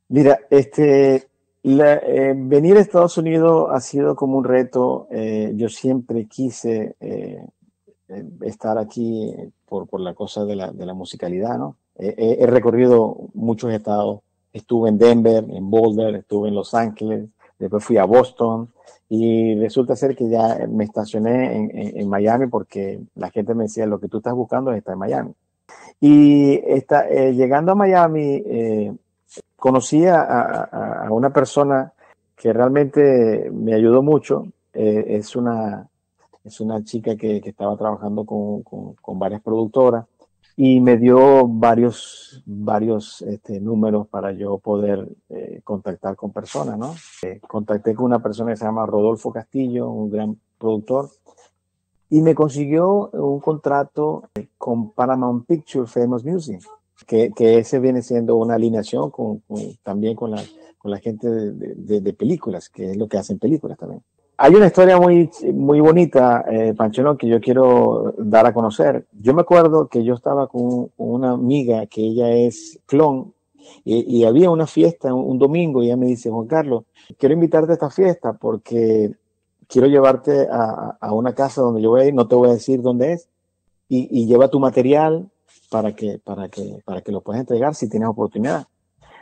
[0.08, 1.28] Mira, este,
[1.64, 5.08] la, eh, venir a Estados Unidos ha sido como un reto.
[5.10, 7.42] Eh, yo siempre quise eh,
[8.42, 11.76] estar aquí por, por, la cosa de la, musicalidad, ¿no?
[11.96, 14.20] he recorrido muchos estados.
[14.52, 18.68] Estuve en Denver, en Boulder, estuve en Los Ángeles, después fui a Boston
[19.08, 23.98] y resulta ser que ya me estacioné en, Miami porque la gente me decía, lo
[23.98, 25.32] que tú estás buscando está en Miami.
[25.98, 28.42] Y está, llegando a Miami,
[29.64, 31.94] conocí a, a, a, una persona
[32.36, 34.46] que realmente me ayudó mucho.
[34.74, 35.88] Eh, es, una,
[36.44, 40.04] es una chica que, que estaba trabajando con, con, con, varias productoras
[40.54, 46.76] y me dio varios, varios este, números para yo poder eh, contactar con personas.
[46.76, 46.94] ¿no?
[47.22, 51.08] Eh, contacté con una persona que se llama Rodolfo Castillo, un gran productor,
[52.10, 54.24] y me consiguió un contrato
[54.58, 56.60] con Paramount Picture Famous Music
[57.06, 60.42] que, que ese viene siendo una alineación con, con también con la,
[60.78, 64.02] con la gente de, de, de, películas, que es lo que hacen películas también.
[64.36, 69.06] Hay una historia muy, muy bonita, eh, Pancholón, que yo quiero dar a conocer.
[69.12, 73.32] Yo me acuerdo que yo estaba con, una amiga que ella es clon
[73.84, 76.84] y, había una fiesta un, un, domingo y ella me dice, Juan Carlos,
[77.16, 79.14] quiero invitarte a esta fiesta porque
[79.68, 82.54] quiero llevarte a, a una casa donde yo voy a ir, no te voy a
[82.54, 83.28] decir dónde es,
[83.88, 85.30] y, y lleva tu material
[85.74, 88.68] para que, para que, para que lo puedas entregar si tienes oportunidad.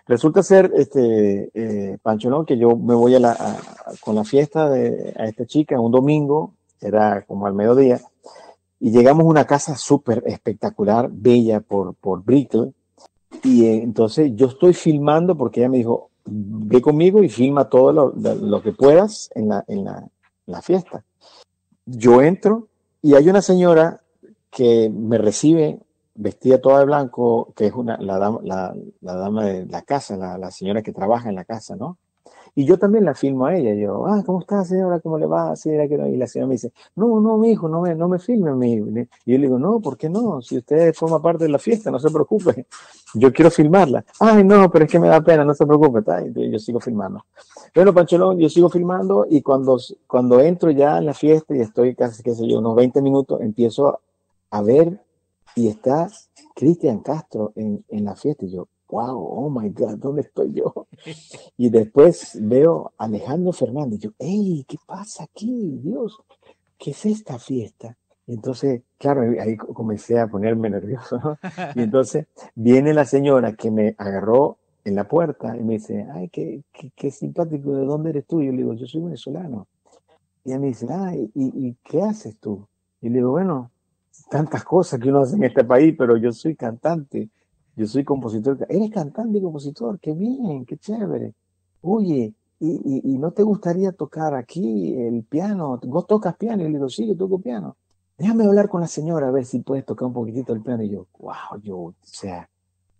[0.06, 3.56] Resulta ser, este, eh, Pancho, que yo me voy a la, a,
[4.02, 8.02] con la fiesta de a esta chica un domingo, era como al mediodía,
[8.78, 12.74] y llegamos a una casa súper espectacular, bella por, por Brickell,
[13.42, 17.94] y eh, entonces yo estoy filmando porque ella me dijo, ve conmigo y filma todo
[17.94, 21.02] lo, lo que puedas en la, en, la, en la fiesta.
[21.86, 22.68] Yo entro
[23.00, 24.02] y hay una señora
[24.50, 25.80] que me recibe
[26.14, 30.16] vestida toda de blanco, que es una, la, dama, la, la dama de la casa,
[30.16, 31.98] la, la, señora que trabaja en la casa, ¿no?
[32.54, 35.00] Y yo también la filmo a ella, yo, ah, ¿cómo está señora?
[35.00, 35.54] ¿Cómo le va?
[35.54, 36.06] No.
[36.06, 38.74] Y la señora me dice, no, no, mi hijo, no me, no me filme, mi
[38.74, 38.86] hijo.
[39.24, 40.42] Y yo le digo, no, ¿por qué no?
[40.42, 42.66] Si usted forma parte de la fiesta, no se preocupe.
[43.14, 44.04] Yo quiero filmarla.
[44.20, 46.00] Ay, no, pero es que me da pena, no se preocupe.
[46.00, 47.24] Está, yo sigo filmando.
[47.74, 51.94] Bueno, Pancholón, yo sigo filmando y cuando, cuando entro ya en la fiesta y estoy
[51.94, 54.00] casi, qué sé yo, unos 20 minutos, empiezo
[54.50, 55.00] a ver
[55.54, 56.08] y está
[56.54, 58.44] Cristian Castro en, en, la fiesta.
[58.44, 60.86] Y yo, wow, oh my God, ¿dónde estoy yo?
[61.56, 63.98] Y después veo a Alejandro Fernández.
[63.98, 65.80] Y yo, hey, ¿qué pasa aquí?
[65.82, 66.18] Dios,
[66.78, 67.96] ¿qué es esta fiesta?
[68.26, 71.18] Y entonces, claro, ahí comencé a ponerme nervioso.
[71.18, 71.38] ¿no?
[71.74, 76.28] Y entonces viene la señora que me agarró en la puerta y me dice, ay,
[76.28, 78.40] qué, qué, qué simpático, ¿de dónde eres tú?
[78.40, 79.68] Y yo le digo, yo soy venezolano.
[80.44, 82.66] Y ella me dice, ay, ¿y, y qué haces tú?
[83.00, 83.71] Y le digo, bueno,
[84.30, 87.28] tantas cosas que uno hace en este país, pero yo soy cantante,
[87.76, 88.58] yo soy compositor.
[88.68, 91.34] Eres cantante y compositor, qué bien, qué chévere.
[91.82, 95.80] Oye, ¿y, y, y no te gustaría tocar aquí el piano?
[95.84, 96.62] ¿Vos tocas piano?
[96.62, 97.76] Y le digo, sí, yo toco piano.
[98.18, 100.82] Déjame hablar con la señora a ver si puedes tocar un poquitito el piano.
[100.82, 102.48] Y yo, wow, yo, o sea,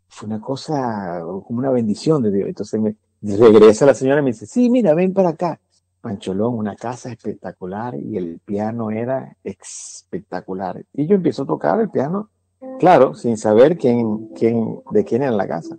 [0.09, 2.49] fue una cosa como una bendición de Dios.
[2.49, 5.61] Entonces me regresa la señora y me dice, sí, mira, ven para acá.
[6.03, 10.85] Pancholón, una casa espectacular y el piano era espectacular.
[10.93, 12.29] Y yo empiezo a tocar el piano,
[12.79, 15.79] claro, sin saber quién, quién, de quién era la casa.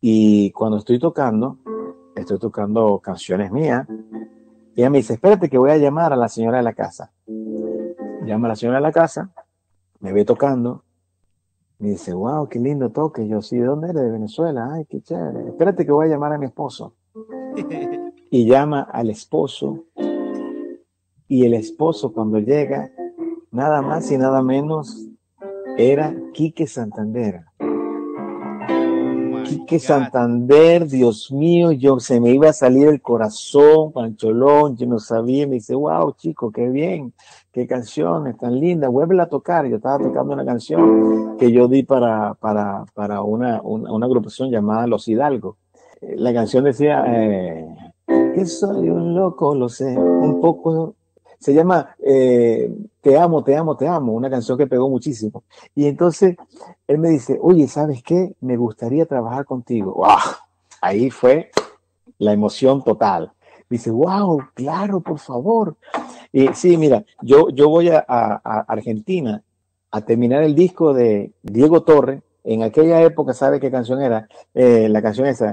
[0.00, 1.58] Y cuando estoy tocando,
[2.16, 3.86] estoy tocando canciones mías,
[4.74, 7.12] y ella me dice, espérate que voy a llamar a la señora de la casa.
[8.26, 9.32] Llama a la señora de la casa,
[10.00, 10.84] me ve tocando,
[11.78, 13.26] me dice, wow, qué lindo toque.
[13.26, 14.02] Yo, sí, ¿de dónde eres?
[14.02, 14.70] De Venezuela.
[14.72, 15.48] Ay, qué chévere.
[15.48, 16.94] Espérate que voy a llamar a mi esposo
[18.30, 19.84] y llama al esposo
[21.30, 22.90] y el esposo cuando llega,
[23.52, 25.06] nada más y nada menos,
[25.78, 27.44] era Quique Santander.
[27.60, 29.82] Oh Quique God.
[29.82, 35.46] Santander, Dios mío, yo se me iba a salir el corazón, Pancholón, yo no sabía,
[35.46, 37.12] me dice, wow, chico, qué bien,
[37.52, 39.66] qué canciones tan lindas, vuelve a tocar.
[39.66, 44.50] Yo estaba tocando una canción que yo di para, para, para una, una, una agrupación
[44.50, 45.56] llamada Los Hidalgos.
[46.00, 47.89] La canción decía, eh,
[48.40, 50.94] que soy un loco, lo sé, un poco.
[51.38, 52.70] Se llama eh,
[53.00, 55.42] Te amo, te amo, te amo, una canción que pegó muchísimo.
[55.74, 56.36] Y entonces
[56.86, 58.34] él me dice, oye, ¿sabes qué?
[58.40, 59.94] Me gustaría trabajar contigo.
[59.94, 60.08] ¡Wow!
[60.82, 61.50] Ahí fue
[62.18, 63.32] la emoción total.
[63.70, 65.76] Dice, wow, claro, por favor.
[66.32, 69.42] Y sí, mira, yo, yo voy a, a- a Argentina
[69.90, 72.22] a terminar el disco de Diego Torre.
[72.44, 74.26] En aquella época, ¿sabe qué canción era?
[74.54, 75.52] Eh, la canción esa.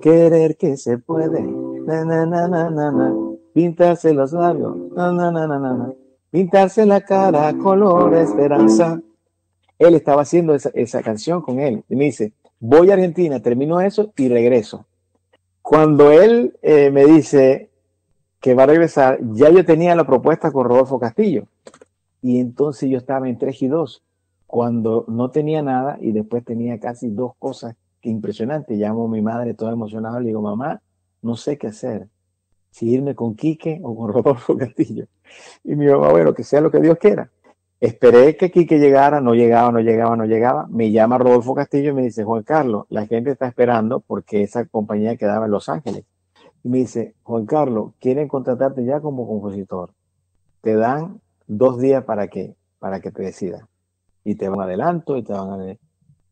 [0.00, 1.63] Querer que se puede.
[1.86, 3.14] Na, na, na, na, na, na.
[3.52, 4.76] Pintarse los labios.
[4.96, 5.92] Na, na, na, na, na.
[6.30, 9.00] Pintarse la cara color esperanza.
[9.78, 11.84] Él estaba haciendo esa, esa canción con él.
[11.88, 14.86] Y me dice, voy a Argentina, termino eso y regreso.
[15.62, 17.70] Cuando él eh, me dice
[18.40, 21.44] que va a regresar, ya yo tenía la propuesta con Rodolfo Castillo.
[22.20, 24.02] Y entonces yo estaba en 3 y 2,
[24.46, 28.78] cuando no tenía nada y después tenía casi dos cosas impresionantes.
[28.78, 30.80] Llamo a mi madre toda emocionada, le digo, mamá,
[31.24, 32.08] no sé qué hacer,
[32.70, 35.06] si irme con Quique o con Rodolfo Castillo.
[35.64, 37.30] Y mi mamá, bueno, que sea lo que Dios quiera.
[37.80, 40.66] Esperé que Quique llegara, no llegaba, no llegaba, no llegaba.
[40.68, 44.64] Me llama Rodolfo Castillo y me dice, Juan Carlos, la gente está esperando porque esa
[44.66, 46.04] compañía quedaba en Los Ángeles.
[46.62, 49.90] Y me dice, Juan Carlos, quieren contratarte ya como compositor.
[50.60, 53.62] Te dan dos días para que, para que te decidas.
[54.24, 55.76] Y te van adelanto y te van a...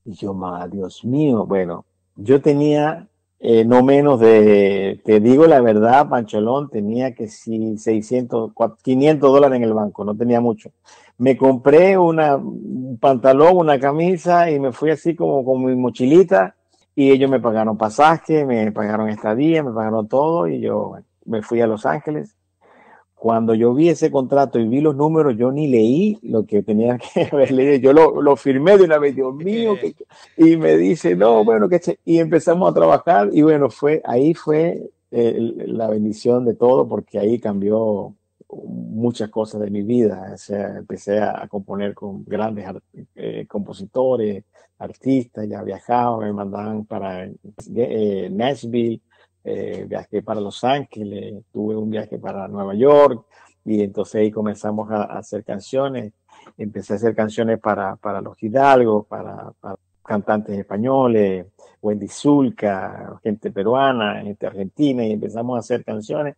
[0.05, 1.84] Y yo, ma, Dios mío, bueno,
[2.16, 3.09] yo tenía
[3.45, 9.57] eh, no menos de, te digo la verdad, Pancholón, tenía que si 600, 500 dólares
[9.57, 10.70] en el banco, no tenía mucho.
[11.18, 16.55] Me compré una, un pantalón, una camisa y me fui así como con mi mochilita
[16.95, 20.93] y ellos me pagaron pasaje, me pagaron estadía, me pagaron todo y yo
[21.24, 22.36] me fui a Los Ángeles.
[23.23, 26.99] Cuando yo vi ese contrato y vi los números, yo ni leí lo que tenía
[27.14, 27.77] que haber leído.
[27.77, 29.95] Yo lo, lo firmé de una vez, Dios mío, que,
[30.37, 32.01] y me dice, no, bueno, que che-".
[32.05, 35.37] y empezamos a trabajar y bueno, fue, ahí fue eh,
[35.68, 38.12] la bendición de todo porque ahí cambió
[38.51, 40.33] muchas cosas de mi vida.
[40.35, 42.83] O sea, empecé a, componer con grandes ar-
[43.14, 44.43] eh, compositores,
[44.79, 49.01] artistas, ya viajaba, me mandaban para eh, Nashville,
[49.45, 53.24] eh, viajé para Los Ángeles, tuve un viaje para Nueva York
[53.64, 56.12] y entonces ahí comenzamos a, hacer canciones.
[56.59, 61.47] Empecé a hacer canciones para, para los Hidalgo, para, para cantantes españoles,
[61.80, 66.36] Wendy Zulka, gente peruana, gente argentina, y empezamos a hacer canciones.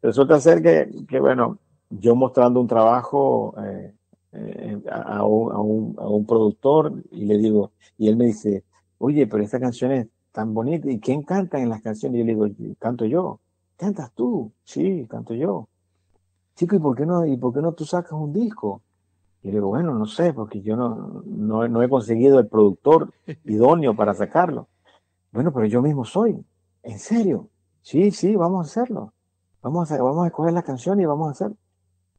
[0.00, 1.58] Resulta ser que, que bueno,
[1.90, 3.92] yo mostrando un trabajo eh,
[4.32, 8.26] eh, a, a un, a un- a un productor y le digo, y él me
[8.26, 8.64] dice,
[8.98, 12.16] oye, pero esta canción es tan bonita, ¿y quién canta en las canciones?
[12.16, 13.40] Y yo le digo, canto yo.
[13.76, 14.52] ¿Cantas tú?
[14.64, 15.68] Sí, canto yo.
[16.54, 18.82] Chico, ¿y por qué no, y por qué no tú sacas un disco?
[19.42, 23.12] Y le digo, bueno, no sé, porque yo no, no, no he conseguido el productor
[23.44, 24.68] idóneo para sacarlo.
[25.32, 26.44] Bueno, pero yo mismo soy.
[26.82, 27.48] ¿En serio?
[27.80, 29.12] Sí, sí, vamos a hacerlo.
[29.62, 31.56] Vamos a, vamos a escoger la canción y vamos a hacerlo.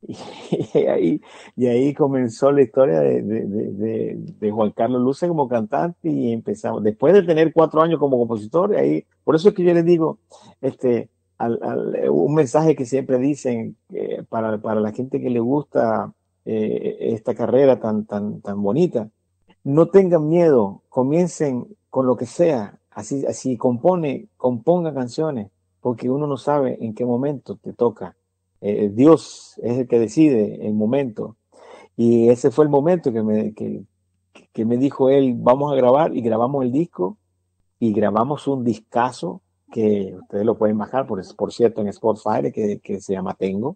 [0.73, 1.21] Y, ahí,
[1.55, 6.31] y ahí comenzó la historia de, de, de, de- Juan Carlos Luce como cantante y
[6.33, 6.83] empezamos.
[6.83, 10.19] Después de tener cuatro años como compositor, ahí, por eso es que yo les digo,
[10.61, 15.39] este, al- al- un mensaje que siempre dicen eh, para, para la gente que le
[15.39, 16.13] gusta
[16.45, 19.09] eh, esta carrera tan, tan, tan bonita,
[19.63, 25.49] no tengan miedo, comiencen con lo que sea, así, así compone, componga canciones,
[25.81, 28.15] porque uno no sabe en qué momento te toca.
[28.63, 31.35] Eh, Dios es el que decide el momento.
[31.97, 36.21] Y ese fue el momento que me, que, me dijo él, vamos a grabar, y
[36.21, 37.17] grabamos el disco,
[37.79, 39.41] y grabamos un discazo
[39.71, 43.75] que ustedes lo pueden bajar, por, por cierto, en Spotify, que, que se llama Tengo.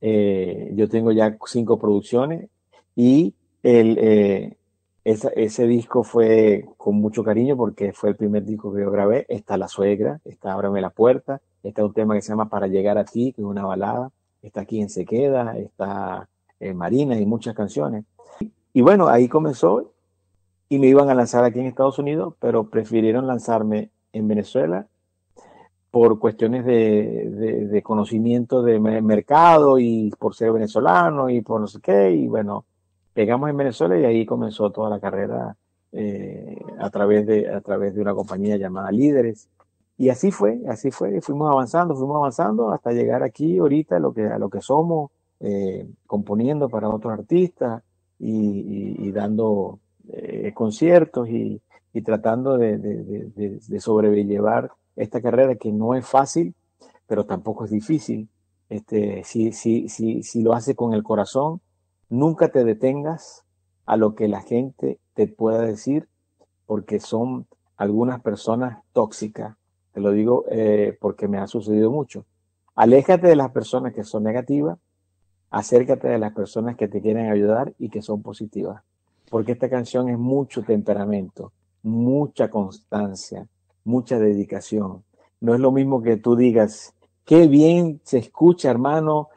[0.00, 2.48] Eh, yo tengo ya cinco producciones
[2.94, 4.56] y el, eh,
[5.04, 9.24] ese disco fue con mucho cariño porque fue el primer disco que yo grabé.
[9.28, 12.98] Está La Suegra, está Ábrame la Puerta, está un tema que se llama Para Llegar
[12.98, 14.10] a Ti, que es una balada,
[14.42, 16.28] está Quien se queda, está
[16.60, 18.04] eh, Marina y muchas canciones.
[18.72, 19.92] Y bueno, ahí comenzó
[20.68, 24.86] y me iban a lanzar aquí en Estados Unidos, pero prefirieron lanzarme en Venezuela
[25.90, 31.60] por cuestiones de, de- de conocimiento de me- mercado y por ser venezolano y por
[31.60, 32.10] no sé qué.
[32.10, 32.64] Y bueno,
[33.14, 35.56] pegamos en Venezuela y ahí comenzó toda la carrera
[35.92, 39.48] eh, a través de, a través de una compañía llamada Líderes.
[39.98, 44.12] Y así fue, así fue, fuimos avanzando, fuimos avanzando hasta llegar aquí ahorita a lo
[44.12, 47.82] que, a lo que somos, eh, componiendo para otros artistas
[48.18, 51.60] y, y- y dando eh, conciertos y,
[51.94, 56.54] y tratando de, de, de- de- sobrellevar esta carrera que no es fácil,
[57.06, 58.28] pero tampoco es difícil.
[58.68, 61.60] Este, si, si, si, si lo haces con el corazón,
[62.08, 63.44] nunca te detengas
[63.86, 66.08] a lo que la gente te pueda decir,
[66.66, 69.56] porque son algunas personas tóxicas.
[69.96, 72.26] Te lo digo eh, porque me ha sucedido mucho.
[72.74, 74.78] Aléjate de las personas que son negativas,
[75.48, 78.82] acércate de las personas que te quieren ayudar y que son positivas.
[79.30, 83.48] Porque esta canción es mucho temperamento, mucha constancia,
[83.84, 85.02] mucha dedicación.
[85.40, 86.92] No es lo mismo que tú digas,
[87.24, 89.30] qué bien se escucha, hermano,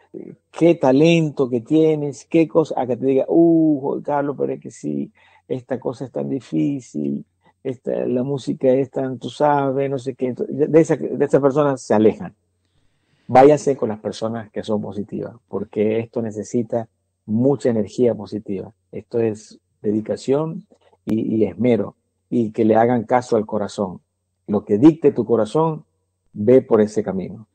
[0.51, 4.71] qué talento que tienes, qué cosa, a que te diga, uh, Carlos, pero es que
[4.71, 5.09] sí,
[5.47, 7.23] esta cosa es tan difícil,
[7.63, 10.33] esta, la música es tan, tú sabes, no sé qué.
[10.33, 12.35] De, esa, de esas personas se alejan.
[13.27, 16.87] Váyase con las personas que son positivas, porque esto necesita
[17.25, 18.71] mucha energía positiva.
[18.91, 20.65] Esto es dedicación
[21.05, 21.95] y, y esmero,
[22.29, 24.01] y que le hagan caso al corazón.
[24.47, 25.85] Lo que dicte tu corazón,
[26.33, 27.47] ve por ese camino.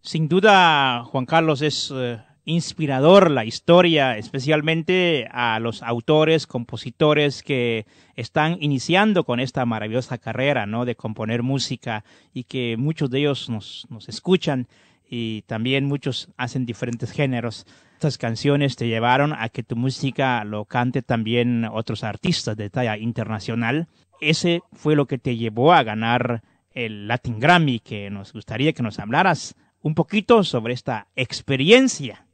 [0.00, 7.86] Sin duda, Juan Carlos, es eh, inspirador la historia, especialmente a los autores, compositores que
[8.16, 10.84] están iniciando con esta maravillosa carrera, ¿no?
[10.84, 14.66] De componer música y que muchos de ellos nos, nos escuchan
[15.08, 17.66] y también muchos hacen diferentes géneros.
[17.94, 22.96] Estas canciones te llevaron a que tu música lo cante también otros artistas de talla
[22.96, 23.88] internacional.
[24.20, 28.82] Ese fue lo que te llevó a ganar el Latin Grammy, que nos gustaría que
[28.82, 32.26] nos hablaras un poquito sobre esta experiencia.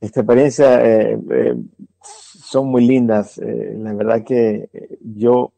[0.00, 1.56] Esta experiencia eh, eh,
[2.00, 3.38] son muy lindas.
[3.38, 4.68] Eh, la verdad que
[5.00, 5.52] yo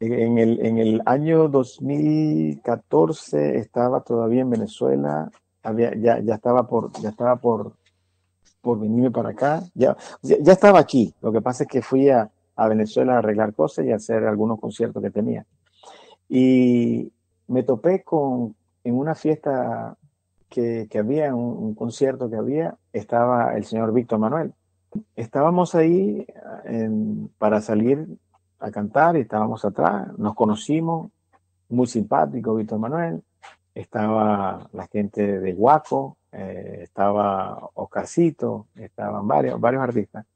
[0.00, 5.28] en el, en el año 2014 estaba todavía en Venezuela,
[5.62, 7.72] había, ya, ya estaba por, ya estaba por,
[8.60, 9.64] por venirme para acá.
[9.74, 11.12] Ya, ya estaba aquí.
[11.20, 14.24] Lo que pasa es que fui a, a Venezuela a arreglar cosas y a hacer
[14.24, 15.44] algunos conciertos que tenía.
[16.28, 17.10] Y
[17.48, 19.96] me topé con, en una fiesta
[20.48, 24.52] que, había, un, un, concierto que había, estaba el señor Víctor Manuel.
[25.16, 26.26] Estábamos ahí
[26.64, 28.06] en, para salir
[28.58, 31.10] a cantar y estábamos atrás, nos conocimos,
[31.68, 33.22] muy simpático Víctor Manuel,
[33.74, 40.26] estaba la gente de Guaco, eh, estaba Oscarcito, estaban varios, varios artistas.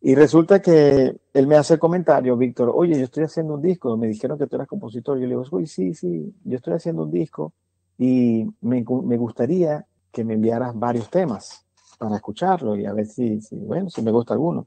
[0.00, 3.96] Y resulta que él me hace el comentario, Víctor, oye, yo estoy haciendo un disco,
[3.96, 5.16] me dijeron que tú eras compositor.
[5.16, 7.52] Yo le digo, uy, sí, sí, yo estoy haciendo un disco
[7.98, 11.64] y me, me gustaría que me enviaras varios temas
[11.98, 14.66] para escucharlo y a ver si, bueno, si me gusta alguno.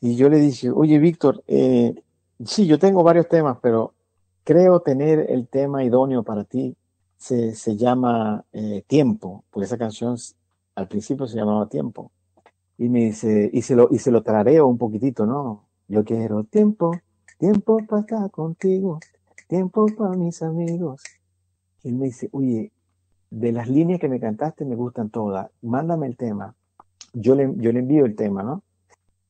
[0.00, 1.94] Y yo le dije, oye, Víctor, eh,
[2.44, 3.94] sí, yo tengo varios temas, pero
[4.44, 6.76] creo tener el tema idóneo para ti.
[7.16, 10.16] Se, se llama eh, Tiempo, porque esa canción
[10.74, 12.10] al principio se llamaba Tiempo.
[12.78, 14.22] Y me dice, y se lo, y se lo
[14.66, 15.66] un poquitito, ¿no?
[15.88, 16.90] Yo quiero tiempo,
[17.38, 18.98] tiempo para estar contigo,
[19.48, 21.00] tiempo para mis amigos.
[21.86, 22.72] Él me dice, oye,
[23.30, 26.54] de las líneas que me cantaste me gustan todas, mándame el tema.
[27.12, 28.62] Yo le, yo le envío el tema, ¿no?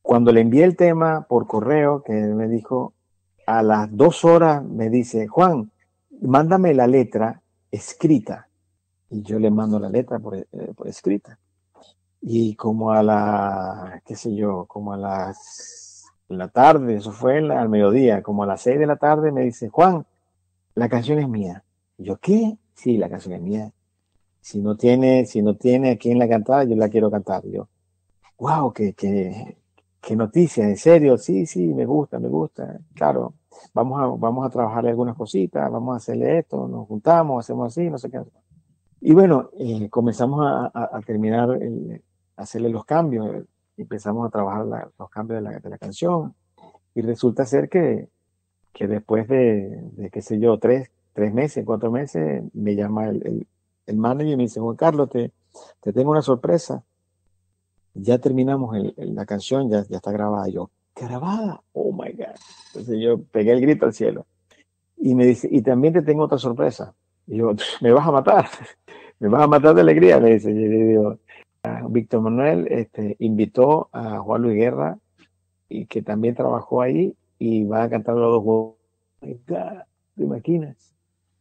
[0.01, 2.95] Cuando le envié el tema por correo, que me dijo,
[3.47, 5.71] a las dos horas me dice, Juan,
[6.23, 8.49] mándame la letra escrita.
[9.11, 10.47] Y yo le mando la letra por, eh,
[10.87, 11.39] escrita.
[12.23, 17.69] Y como a la, qué sé yo, como a las, la tarde, eso fue al
[17.69, 20.07] mediodía, como a las seis de la tarde me dice, Juan,
[20.75, 21.63] la canción es mía.
[21.99, 22.59] Yo, ¿qué?
[22.75, 23.73] Sí, la canción es mía.
[24.41, 27.45] Si no tiene, si no tiene a quien la cantar, yo la quiero cantar.
[27.47, 27.69] Yo,
[28.39, 29.57] wow, qué, qué,
[30.01, 32.79] qué noticia, en serio, sí, sí, me gusta, me gusta.
[32.95, 33.35] Claro,
[33.75, 37.91] vamos a, vamos a trabajarle algunas cositas, vamos a hacerle esto, nos juntamos, hacemos así,
[37.91, 38.21] no sé qué.
[39.01, 42.03] Y bueno, eh, comenzamos a, a, a terminar el,
[42.37, 43.45] hacerle los cambios,
[43.77, 46.35] empezamos a trabajar los cambios de la, de la, canción
[46.95, 48.09] y resulta ser que,
[48.73, 53.27] que después de, de, qué sé yo, tres, tres meses, cuatro meses, me llama el,
[53.27, 53.47] el,
[53.87, 55.33] el manager y me dice, Juan Carlos, te,
[55.81, 56.85] te tengo una sorpresa.
[57.95, 60.47] Ya terminamos el, la canción, ya, ya está grabada.
[60.49, 61.63] yo, ¿grabada?
[61.73, 62.37] Oh my God.
[62.67, 64.27] Entonces yo pegué el grito al cielo.
[64.99, 66.95] Y me dice, y también te tengo otra sorpresa.
[67.27, 68.47] Y yo, me vas a matar.
[69.19, 70.51] me vas a matar de alegría, me dice.
[70.51, 71.19] Y yo digo,
[71.89, 74.99] Víctor Manuel este, invitó a Juan Luis Guerra,
[75.71, 78.75] y que también trabajó ahí, y va a cantar los dos juegos.
[80.15, 80.96] ¿Te imaginas?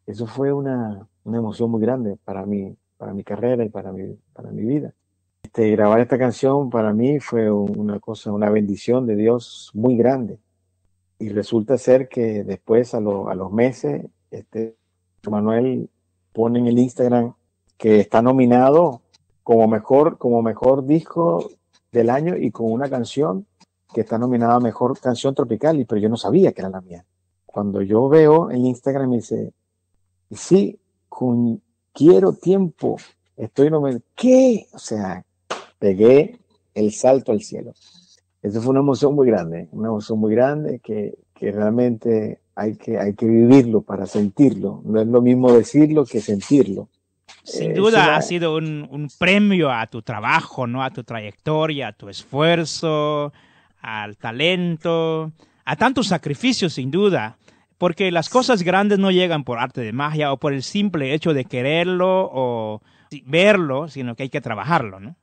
[0.06, 4.18] Eso fue una, una, emoción muy grande para mí, para mi carrera y para mi,
[4.34, 4.94] para mi vida.
[5.44, 10.40] Este, grabar esta canción para mí fue una cosa, una bendición de Dios muy grande.
[11.18, 14.76] Y resulta ser que después, a, lo, a los meses, este,
[15.30, 15.90] Manuel
[16.34, 17.34] pone en el Instagram
[17.78, 19.02] que está nominado
[19.44, 21.50] como mejor, como mejor disco
[21.92, 23.46] del año y con una canción
[23.94, 27.06] que está nominada mejor canción tropical, pero yo no sabía que era la mía.
[27.46, 29.54] Cuando yo veo en Instagram me dice,
[30.32, 31.62] sí, con
[31.94, 32.98] quiero tiempo,
[33.38, 34.04] estoy nominado.
[34.16, 34.68] ¿Qué?
[34.74, 35.24] O sea,
[35.80, 36.38] pegué
[36.74, 37.74] el salto al cielo.
[38.42, 43.00] Eso fue una emoción muy grande, una emoción muy grande que, que realmente hay que,
[43.00, 44.82] hay que vivirlo para sentirlo.
[44.86, 46.90] No es lo mismo decirlo que sentirlo.
[47.44, 50.84] Sin duda eh, ha sido un, un, premio a tu trabajo, ¿no?
[50.84, 53.34] A tu trayectoria, a tu esfuerzo,
[53.82, 55.32] al talento,
[55.64, 57.38] a tantos sacrificios, sin duda.
[57.78, 61.34] Porque las cosas grandes no llegan por arte de magia o por el simple hecho
[61.34, 62.82] de quererlo o
[63.26, 65.16] verlo, sino que hay que trabajarlo, ¿no?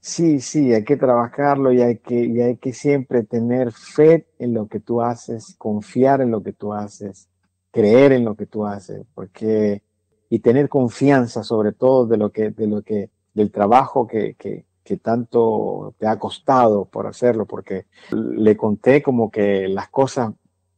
[0.00, 4.52] Sí, sí, hay que trabajarlo y hay que, y hay que siempre tener fe en
[4.54, 7.28] lo que tú haces, confiar en lo que tú haces,
[7.70, 9.82] creer en lo que tú haces, porque
[10.28, 14.64] y tener confianza sobre todo de lo que, de lo que, del trabajo que, que,
[14.82, 20.32] que tanto te ha costado por hacerlo, porque le conté como que las cosas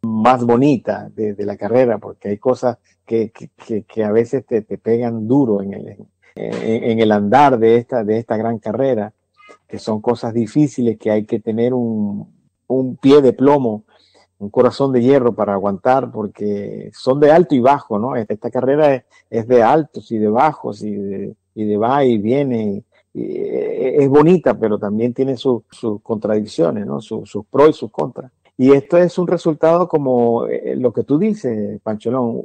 [0.04, 4.62] más bonitas de, de la carrera, porque hay cosas que, que, que a veces te,
[4.62, 5.88] te, pegan duro en el,
[6.36, 9.12] en, en, el andar de esta, de esta gran carrera,
[9.68, 12.28] que son cosas difíciles, que hay que tener un,
[12.66, 13.84] un pie de plomo
[14.38, 18.16] un corazón de hierro para aguantar, porque son de alto y bajo, ¿no?
[18.16, 22.18] Esta carrera es, es de altos y de bajos y de, y de va y
[22.18, 22.84] viene.
[23.14, 27.00] Y, y es bonita, pero también tiene sus su contradicciones, ¿no?
[27.00, 28.30] Sus su pros y sus contras.
[28.56, 32.40] Y esto es un resultado como eh, lo que tú dices, Pancholón,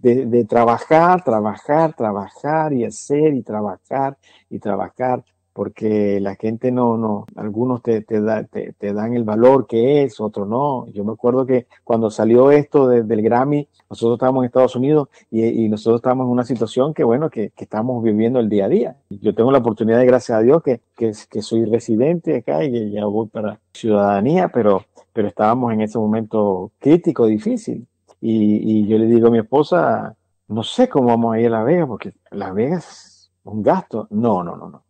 [0.00, 4.18] de, de, trabajar, trabajar, trabajar y hacer y trabajar
[4.50, 9.24] y trabajar porque la gente no, no, algunos te, te, da, te, te, dan el
[9.24, 10.86] valor que es, otros no.
[10.88, 15.08] Yo me acuerdo que cuando salió esto de, del Grammy, nosotros estábamos en Estados Unidos
[15.30, 18.68] y, nosotros estábamos en una situación que, bueno, que, que, estamos viviendo el día a
[18.68, 18.96] día.
[19.10, 22.90] Yo tengo la oportunidad, de, gracias a Dios, que, que, que soy residente acá y
[22.90, 27.86] ya voy para ciudadanía, pero, pero estábamos en ese momento crítico, difícil.
[28.20, 30.16] Y, yo le digo a mi esposa,
[30.48, 34.06] no sé cómo vamos a ir a Las Vegas, porque Las Vegas es un gasto.
[34.10, 34.84] No, no, no, no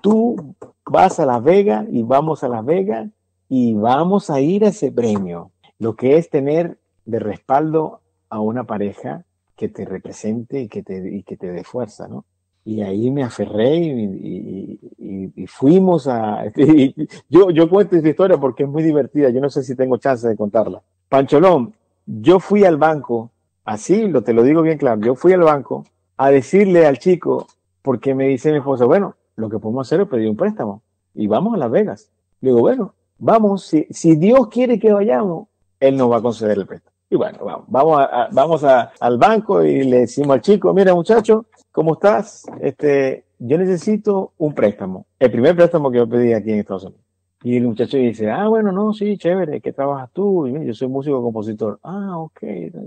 [0.00, 0.54] tú
[0.86, 3.08] vas a Las Vegas y vamos a Las Vegas
[3.48, 5.52] y vamos a ir a ese premio.
[5.78, 9.24] Lo que es tener de respaldo a una pareja
[9.56, 12.24] que te represente y que te, y que te dé fuerza, ¿no?
[12.64, 16.44] Y ahí me aferré y, y, y, fuimos a...
[17.28, 20.28] yo, yo cuento esta historia porque es muy divertida, yo no sé si tengo chance
[20.28, 20.82] de contarla.
[21.08, 21.72] Pancholón,
[22.04, 23.30] yo fui al banco,
[23.64, 25.84] así lo, te lo digo bien claro, yo fui al banco
[26.18, 27.46] a decirle al chico,
[27.80, 30.82] porque me dice mi esposa, bueno, lo que podemos hacer es pedir un préstamo
[31.14, 32.10] y vamos a Las Vegas.
[32.40, 35.48] Le digo, bueno, vamos, si, si Dios quiere que vayamos,
[35.80, 36.97] Él nos va a conceder el préstamo.
[37.10, 41.46] Y bueno, vamos, vamos, a, vamos al banco y le decimos al chico, mira muchacho,
[41.72, 42.44] ¿cómo estás?
[42.60, 45.06] Este, yo necesito un préstamo.
[45.18, 47.02] El primer préstamo que yo pedí aquí en Estados Unidos.
[47.42, 50.48] Y el muchacho dice, ah, bueno, no, sí, chévere, ¿qué trabajas tú?
[50.48, 51.78] Y yo soy músico compositor.
[51.82, 52.42] Ah, ok,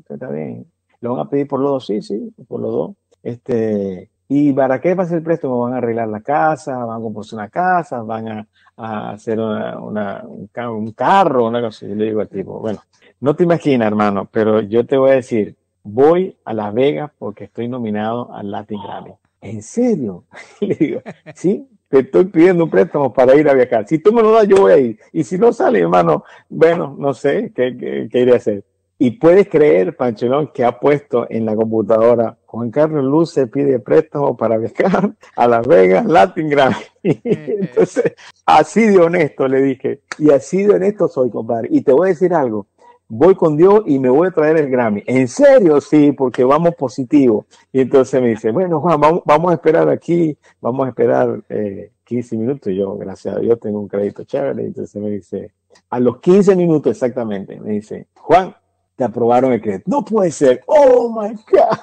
[0.10, 0.68] está bien.
[1.00, 1.86] ¿Lo van a pedir por los dos?
[1.88, 2.92] Sí, sí, por los dos.
[3.24, 5.60] Este, ¿Y para qué va a ser el préstamo?
[5.60, 9.78] Van a arreglar la casa, van a componer una casa, van a, a hacer una,
[9.78, 11.86] una, un, un, carro, una cosa.
[11.86, 12.80] Yo le digo al tipo, bueno,
[13.20, 17.44] no te imaginas, hermano, pero yo te voy a decir, voy a Las Vegas porque
[17.44, 19.12] estoy nominado al Latin Grammy.
[19.42, 20.24] ¿En serio?
[20.62, 21.02] le digo,
[21.36, 23.86] sí, te estoy pidiendo un préstamo para ir a viajar.
[23.86, 24.98] Si tú me lo das, yo voy a ir.
[25.12, 28.64] Y si no sale, hermano, bueno, no sé qué, qué, qué iré a hacer.
[28.98, 33.80] Y puedes creer, Panchelón, que ha puesto en la computadora Juan Carlos Luz se pide
[33.80, 36.76] préstamo para viajar a Las Vegas, Latin Grammy.
[37.02, 38.14] Entonces,
[38.46, 41.70] así de honesto le dije, y así de honesto soy, compadre.
[41.72, 42.68] Y te voy a decir algo,
[43.08, 45.02] voy con Dios y me voy a traer el Grammy.
[45.08, 45.80] ¿En serio?
[45.80, 47.46] Sí, porque vamos positivo.
[47.72, 51.94] Y entonces me dice, bueno, Juan, vamos, vamos a esperar aquí, vamos a esperar eh,
[52.04, 52.74] 15 minutos.
[52.74, 54.66] Y yo, gracias a Dios, tengo un crédito chévere.
[54.66, 55.54] Entonces me dice,
[55.90, 58.54] a los 15 minutos exactamente, me dice, Juan,
[58.96, 59.86] te aprobaron el crédito.
[59.88, 60.62] No puede ser.
[60.68, 61.78] Oh my God.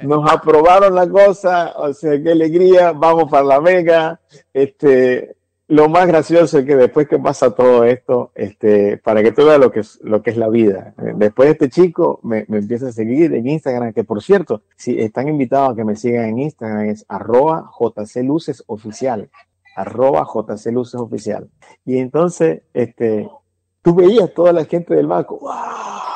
[0.00, 1.74] Nos aprobaron la cosa.
[1.76, 2.92] O sea, qué alegría.
[2.92, 4.20] Vamos para La Vega.
[4.52, 5.36] Este,
[5.70, 9.60] lo más gracioso es que después que pasa todo esto, este, para que tú veas
[9.60, 10.94] lo que es, lo que es la vida.
[11.14, 15.00] Después de este chico me, me empieza a seguir en Instagram, que por cierto, si
[15.00, 18.64] están invitados a que me sigan en Instagram, es arroba jclucesoficial.
[18.66, 19.30] oficial.
[19.76, 21.02] Arroba jclucesoficial.
[21.04, 21.50] oficial.
[21.84, 23.30] Y entonces, este,
[23.82, 25.38] tú veías toda la gente del banco.
[25.38, 26.09] ¡Wow!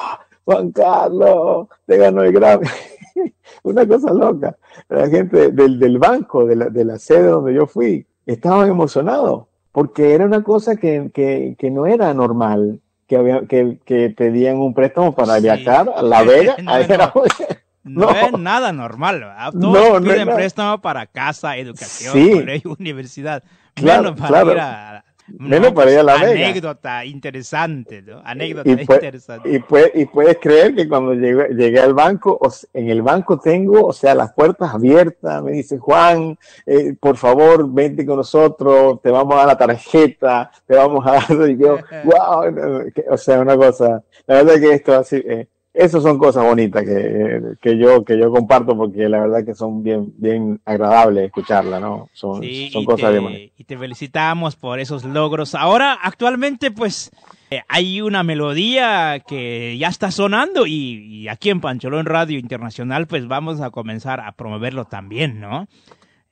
[0.45, 2.67] Juan Carlos, te ganó el Grammy.
[3.63, 4.57] Una cosa loca.
[4.89, 9.45] La gente del, del banco, de la, de la, sede donde yo fui, estaban emocionados
[9.75, 14.59] porque era una cosa que, que, que no era normal, que, había, que, que, pedían
[14.59, 15.43] un préstamo para sí.
[15.43, 16.55] viajar a La Vega.
[16.63, 16.73] no,
[17.83, 19.27] no, no, es nada normal.
[19.61, 22.31] Todos no, piden préstamo para casa, educación, sí.
[22.31, 23.43] colegio, universidad.
[23.75, 24.53] Claro, para claro.
[24.53, 26.49] ir a, Menos no, para ir a la Vega.
[26.49, 28.21] Anécdota interesante, ¿no?
[28.25, 29.51] Anécdota y puede, interesante.
[29.51, 33.01] Y, puede, y, puedes creer que cuando llegué, llegué al banco, o sea, en el
[33.01, 38.17] banco tengo, o sea, las puertas abiertas, me dice Juan, eh, por favor, vente con
[38.17, 43.17] nosotros, te vamos a dar la tarjeta, te vamos a dar, y yo, wow, o
[43.17, 47.77] sea, una cosa, la verdad que esto así, eh, esas son cosas bonitas que, que,
[47.77, 52.09] yo que yo comparto porque la verdad que son bien bien agradables escucharla, ¿no?
[52.13, 55.57] Son, sí, son cosas te, bien Y te felicitamos por esos logros.
[55.57, 57.11] Ahora, actualmente, pues,
[57.51, 63.09] eh, hay una melodía que ya está sonando y, y, aquí en Pancholón Radio Internacional,
[63.09, 65.67] pues vamos a comenzar a promoverlo también, ¿no?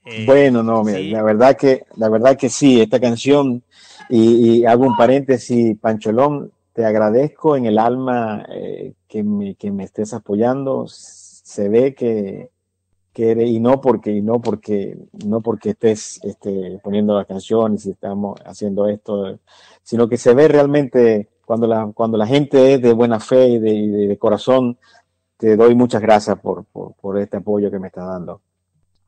[0.05, 1.11] Eh, Bueno, no, mira, sí.
[1.11, 3.64] la verdad que, la verdad que sí, esta canción,
[4.09, 9.70] y, y hago un paréntesis, Pancholón, te agradezco en el alma eh, que, me, que
[9.70, 10.86] me estés apoyando.
[10.88, 12.50] Se ve que,
[13.12, 14.96] que eres, y no porque, y no porque,
[15.26, 19.38] no porque estés este, poniendo las canciones y estamos haciendo esto,
[19.82, 23.58] sino que se ve realmente cuando la, cuando la gente es de buena fe y
[23.58, 24.78] de, de- de corazón,
[25.36, 28.40] te doy muchas gracias por, por, por este apoyo que me está dando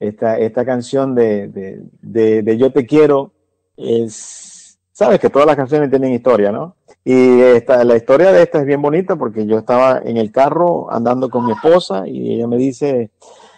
[0.01, 3.33] esta, esta canción de, de, de, de Yo Te Quiero
[3.77, 6.77] es, sabes que todas las canciones tienen historia, ¿no?
[7.05, 10.91] Y esta, la historia de esta es bien bonita porque yo estaba en el carro
[10.91, 13.11] andando con mi esposa y ella me dice,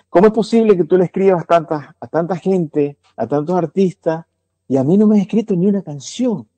[0.09, 4.25] ¿cómo es posible que tú le escribas a tanta, a tanta gente, a tantos artistas
[4.67, 6.49] y a mí no me has escrito ni una canción?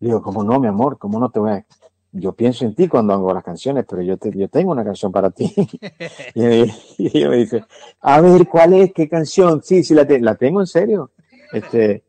[0.00, 0.98] Le digo, ¿cómo no, mi amor?
[0.98, 1.64] ¿Cómo no te voy a...?
[2.16, 5.10] Yo pienso en ti cuando hago las canciones, pero yo, te, yo tengo una canción
[5.10, 5.52] para ti.
[6.34, 6.44] y,
[6.98, 7.64] y ella me dice,
[8.00, 8.92] a ver, ¿cuál es?
[8.92, 9.62] ¿Qué canción?
[9.64, 11.10] Sí, sí, la, te- la tengo en serio.
[11.52, 12.04] Este,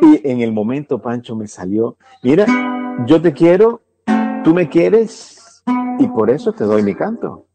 [0.00, 2.46] y en el momento, Pancho, me salió, mira,
[3.06, 3.82] yo te quiero,
[4.44, 5.62] tú me quieres,
[5.98, 7.46] y por eso te doy mi canto.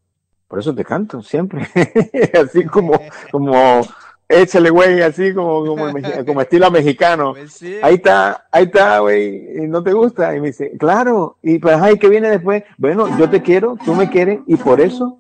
[0.47, 1.67] Por eso te canto, siempre.
[2.41, 2.93] así como,
[3.31, 3.81] como,
[4.27, 5.91] échale, güey, así como, como,
[6.25, 7.33] como estilo mexicano.
[7.33, 7.77] Pues sí.
[7.81, 10.35] Ahí está, ahí está, güey, y no te gusta.
[10.35, 12.63] Y me dice, claro, y pues, ay, ¿qué viene después?
[12.77, 15.19] Bueno, yo te quiero, tú me quieres, y por eso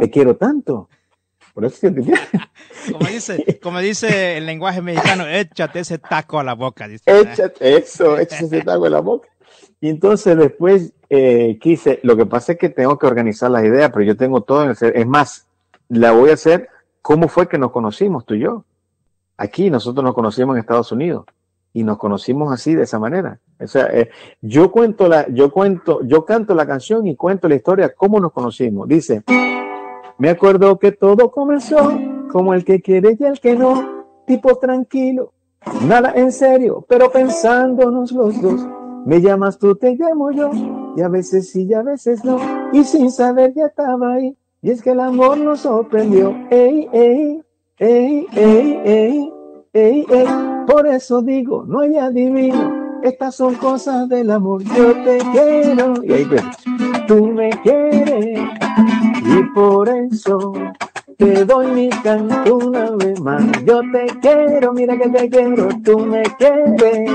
[0.00, 0.88] te quiero tanto.
[1.54, 2.20] Por eso te quiero.
[2.92, 6.86] Como dice, como dice el lenguaje mexicano, échate ese taco a la boca.
[6.86, 9.28] Dice, Échate eso, échate ese taco en la boca.
[9.80, 13.90] Y entonces después eh, quise, lo que pasa es que tengo que organizar las ideas,
[13.92, 15.00] pero yo tengo todo en el cerebro.
[15.00, 15.46] Es más,
[15.88, 16.68] la voy a hacer,
[17.02, 18.64] ¿cómo fue que nos conocimos tú y yo?
[19.36, 21.26] Aquí nosotros nos conocimos en Estados Unidos
[21.72, 23.38] y nos conocimos así, de esa manera.
[23.60, 24.08] O sea, eh,
[24.40, 28.32] yo cuento la, yo cuento, yo canto la canción y cuento la historia, cómo nos
[28.32, 28.88] conocimos.
[28.88, 29.22] Dice,
[30.16, 31.92] me acuerdo que todo comenzó
[32.32, 35.34] como el que quiere y el que no, tipo tranquilo,
[35.86, 38.66] nada en serio, pero pensándonos los dos.
[39.06, 40.50] Me llamas tú, te llamo yo,
[40.96, 42.38] y a veces sí y a veces no,
[42.72, 44.36] y sin saber ya estaba ahí.
[44.62, 47.40] Y es que el amor nos sorprendió, ey, ey,
[47.78, 49.32] ey, ey, ey,
[49.72, 50.26] ey, ey.
[50.66, 54.64] Por eso digo, no hay adivino, estas son cosas del amor.
[54.64, 56.42] Yo te quiero, y ahí pues,
[57.06, 58.40] tú me quieres,
[59.22, 60.52] y por eso
[61.16, 63.42] te doy mi canto una vez más.
[63.64, 67.10] Yo te quiero, mira que te quiero, tú me quieres.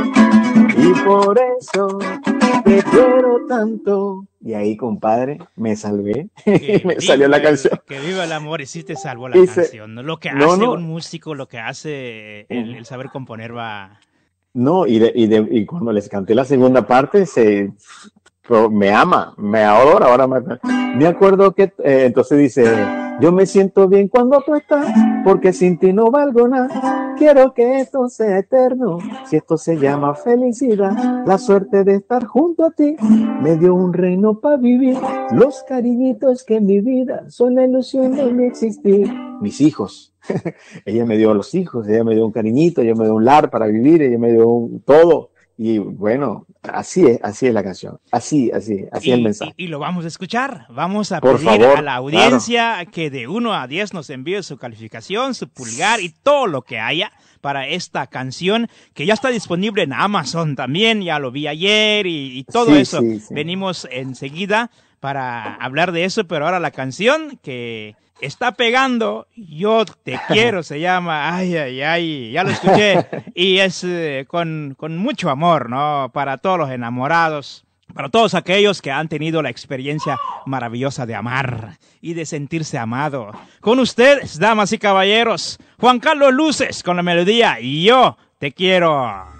[0.77, 1.99] Y por eso
[2.63, 4.25] te quiero tanto.
[4.43, 6.29] Y ahí, compadre, me salvé.
[6.83, 7.79] me salió la canción.
[7.87, 9.93] Que viva el amor y sí te salvó la canción.
[10.05, 10.73] Lo que no, hace no.
[10.73, 13.99] un músico, lo que hace el, el saber componer va.
[14.53, 17.71] No, y, de- y, de- y cuando les canté la segunda parte, se
[18.69, 20.41] me ama, me adora, ahora me,
[20.95, 22.65] me acuerdo que eh, entonces dice,
[23.19, 24.87] yo me siento bien cuando tú estás,
[25.23, 27.13] porque sin ti no valgo nada.
[27.17, 32.65] Quiero que esto sea eterno, si esto se llama felicidad, la suerte de estar junto
[32.65, 32.95] a ti
[33.41, 34.97] me dio un reino para vivir,
[35.31, 39.11] los cariñitos que en mi vida son la ilusión de mi existir.
[39.39, 40.13] Mis hijos,
[40.85, 43.49] ella me dio los hijos, ella me dio un cariñito, ella me dio un lar
[43.49, 45.30] para vivir, ella me dio un todo.
[45.63, 49.53] Y bueno, así es, así es la canción, así, así, así es el mensaje.
[49.57, 50.65] y- y lo vamos a escuchar.
[50.69, 54.41] Vamos a Por pedir favor, a la audiencia que de 1 a 10 nos envíe
[54.41, 59.29] su calificación, su pulgar y todo lo que haya para esta canción que ya está
[59.29, 61.03] disponible en Amazon también.
[61.03, 62.99] Ya lo vi ayer y, y todo Sí, eso.
[63.01, 63.31] sí, sí.
[63.33, 70.19] Venimos enseguida para hablar de eso, pero ahora la canción que está pegando, Yo te
[70.27, 75.29] quiero, se llama, ay, ay, ay, ya lo escuché, y es eh, con, con mucho
[75.29, 76.09] amor, ¿no?
[76.13, 81.77] Para todos los enamorados, para todos aquellos que han tenido la experiencia maravillosa de amar
[82.01, 83.31] y de sentirse amado.
[83.59, 89.30] Con ustedes, damas y caballeros, Juan Carlos Luces con la melodía Yo te quiero.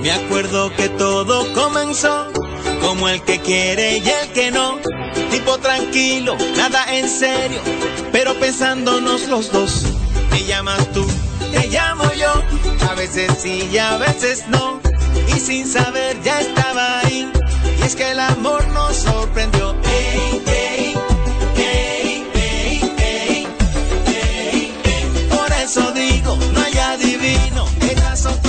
[0.00, 2.28] Me acuerdo que todo comenzó
[2.80, 4.78] como el que quiere y el que no.
[5.30, 7.60] Tipo tranquilo, nada en serio,
[8.12, 9.82] pero pensándonos los dos.
[10.30, 11.04] Me llamas tú,
[11.52, 12.32] te llamo yo.
[12.88, 14.80] A veces sí y a veces no.
[15.28, 17.30] Y sin saber ya estaba ahí.
[17.80, 19.74] Y es que el amor nos sorprendió.
[19.84, 20.94] Ey, ey.
[25.28, 27.66] Por eso digo, no hay adivino.
[27.80, 28.47] Estas son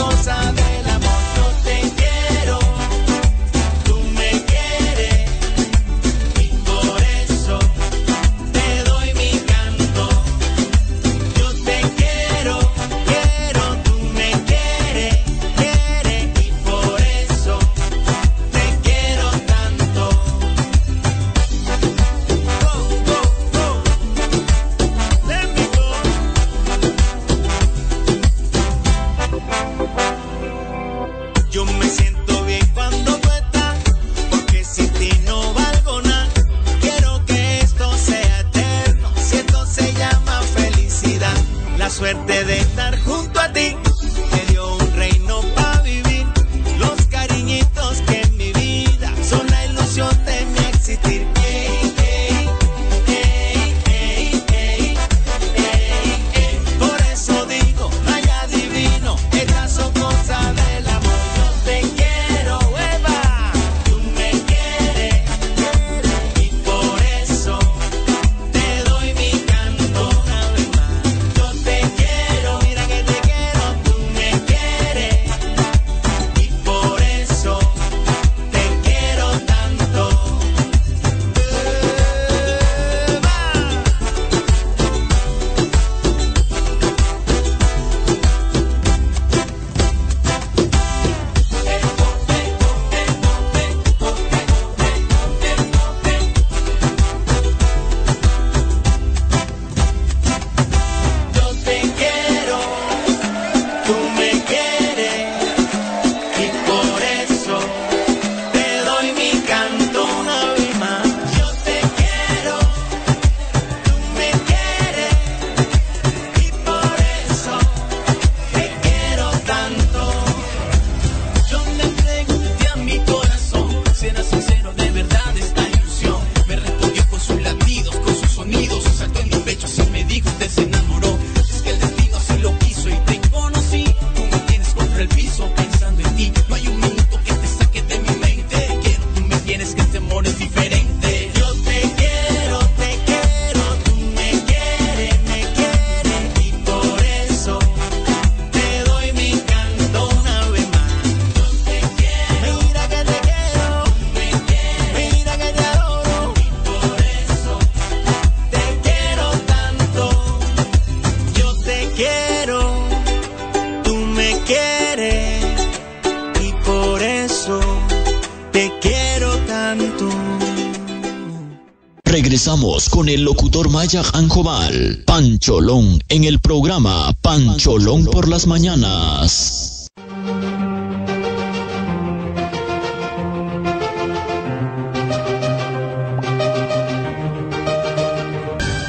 [172.89, 179.88] con el locutor Maya Anjobal, Pancholón, en el programa Pancholón por las mañanas.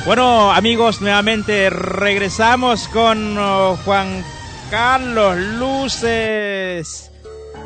[0.04, 4.24] Bueno, amigos, nuevamente regresamos con oh, Juan
[4.68, 7.10] Carlos Luces.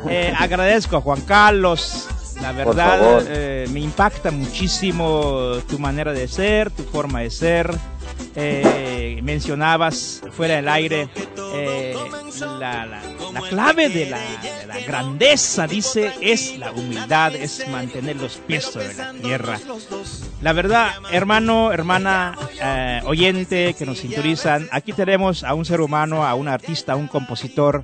[0.07, 2.07] Eh, agradezco a Juan Carlos.
[2.45, 7.73] La verdad, eh, me impacta muchísimo tu manera de ser, tu forma de ser.
[8.35, 11.09] Eh, mencionabas fuera del aire
[11.53, 11.95] eh,
[12.59, 13.01] la, la-
[13.33, 18.65] la clave de la, de la grandeza, dice, es la humildad, es mantener los pies
[18.65, 19.59] sobre la tierra.
[20.41, 26.25] La verdad, hermano, hermana, eh, oyente que nos sintonizan, aquí tenemos a un ser humano,
[26.25, 27.83] a un artista, a un compositor.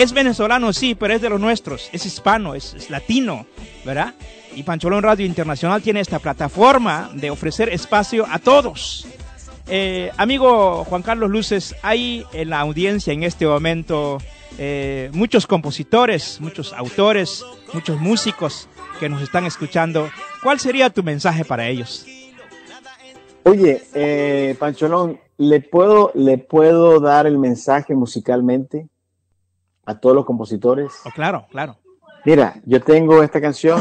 [0.00, 3.44] Es venezolano, sí, pero es de los nuestros, es hispano, es, es latino,
[3.84, 4.14] ¿verdad?
[4.56, 9.06] Y Pancholón Radio Internacional tiene esta plataforma de ofrecer espacio a todos.
[9.68, 14.16] Eh, amigo Juan Carlos Luces, hay en la audiencia en este momento
[14.56, 17.44] eh, muchos compositores, muchos autores,
[17.74, 18.68] muchos músicos
[19.00, 20.08] que nos están escuchando.
[20.42, 22.06] ¿Cuál sería tu mensaje para ellos?
[23.42, 28.88] Oye, eh, Pancholón, ¿le puedo, ¿le puedo dar el mensaje musicalmente
[29.84, 30.92] a todos los compositores?
[31.04, 31.76] Oh, claro, claro.
[32.24, 33.80] Mira, yo tengo esta canción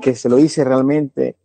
[0.00, 1.36] que se lo hice realmente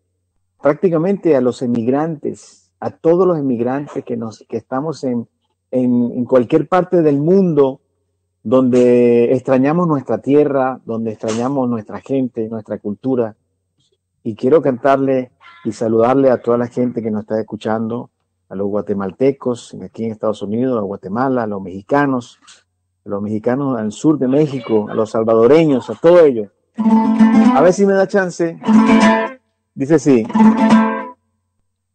[0.62, 5.28] prácticamente a los emigrantes, a todos los emigrantes que, nos, que estamos en,
[5.72, 7.82] en, en cualquier parte del mundo
[8.44, 13.36] donde extrañamos nuestra tierra, donde extrañamos nuestra gente, nuestra cultura.
[14.24, 15.32] Y quiero cantarle
[15.64, 18.10] y saludarle a toda la gente que nos está escuchando,
[18.50, 22.40] a los guatemaltecos aquí en Estados Unidos, a Guatemala, a los mexicanos,
[23.06, 26.50] los mexicanos al sur de México, a los salvadoreños, a todos ellos.
[27.56, 28.60] A ver si me da chance.
[29.76, 30.26] Dice así.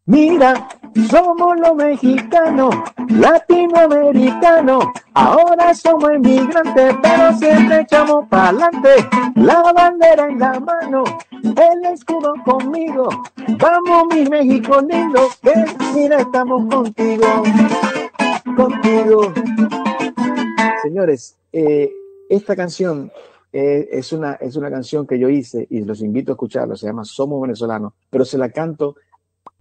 [0.05, 0.67] Mira,
[1.09, 2.75] somos los mexicanos,
[3.09, 4.85] latinoamericanos.
[5.13, 8.89] Ahora somos inmigrantes, pero siempre echamos para adelante.
[9.35, 13.07] La bandera en la mano, el escudo conmigo.
[13.59, 15.53] Vamos, mi México lindo, que
[15.93, 17.25] mira, estamos contigo.
[18.55, 19.31] Contigo.
[20.81, 21.91] Señores, eh,
[22.29, 23.11] esta canción
[23.51, 26.87] eh, es, una, es una canción que yo hice y los invito a escucharla, se
[26.87, 28.95] llama Somos Venezolanos, pero se la canto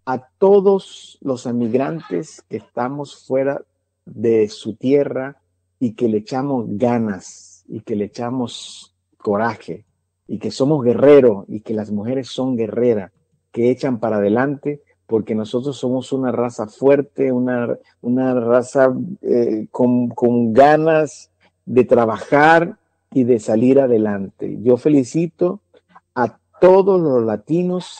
[0.05, 3.63] a todos los emigrantes que estamos fuera
[4.05, 5.37] de su tierra
[5.81, 9.85] y que le echamos ganas y que le echamos coraje
[10.27, 13.13] y que somos guerreros y que las mujeres son guerreras,
[13.53, 20.11] que echan para adelante porque nosotros somos una raza fuerte, una, una raza eh, con,
[20.11, 21.31] con ganas
[21.65, 22.77] de trabajar
[23.15, 24.59] y de salir adelante.
[24.63, 25.61] Yo felicito
[26.15, 27.99] a todos los latinos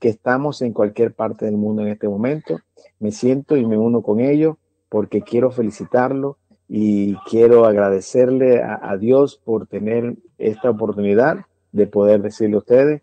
[0.00, 2.58] que estamos en cualquier parte del mundo en este momento.
[2.98, 4.56] Me siento y me uno con ellos
[4.88, 6.36] porque quiero felicitarlo
[6.68, 13.02] y quiero agradecerle a, a Dios por tener esta oportunidad de poder decirle a ustedes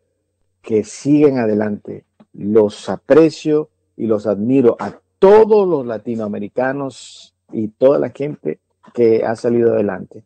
[0.61, 2.03] que siguen adelante.
[2.37, 8.59] Los aprecio y los admiro a todos los latinoamericanos y toda la gente
[8.93, 10.23] que ha salido adelante.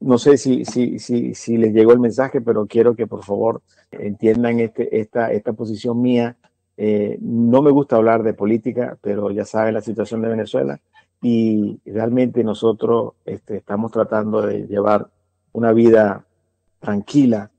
[0.00, 3.62] No sé si, si, si, si les llegó el mensaje, pero quiero que por favor
[3.90, 6.36] entiendan este, esta, esta posición mía.
[6.76, 10.80] Eh, no me gusta hablar de política, pero ya saben la situación de Venezuela
[11.22, 15.08] y realmente nosotros este, estamos tratando de llevar
[15.52, 16.24] una vida
[16.80, 17.50] tranquila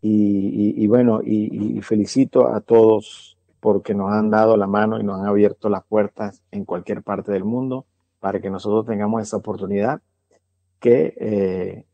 [0.00, 5.00] y, y, y bueno, y, y felicito a todos porque nos han dado la mano
[5.00, 7.86] y nos han abierto las puertas en cualquier parte del mundo
[8.20, 10.00] para que nosotros tengamos esa oportunidad
[10.80, 11.84] que eh,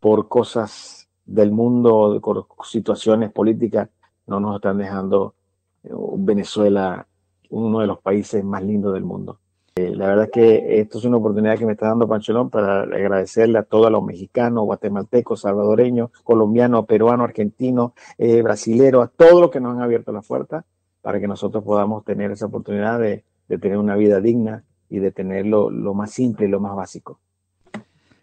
[0.00, 3.88] por cosas del mundo, por situaciones políticas,
[4.26, 5.34] no nos están dejando
[5.82, 7.06] eh, Venezuela
[7.50, 9.38] uno de los países más lindos del mundo.
[9.76, 13.58] Eh, la verdad que esto es una oportunidad que me está dando Pancholón para agradecerle
[13.58, 19.58] a todos los mexicanos, guatemaltecos, salvadoreños, colombianos, peruanos, argentinos, eh, brasileros, a todos los que
[19.58, 20.64] nos han abierto la puerta
[21.02, 25.10] para que nosotros podamos tener esa oportunidad de, de tener una vida digna y de
[25.10, 27.18] tener lo, lo más simple y lo más básico.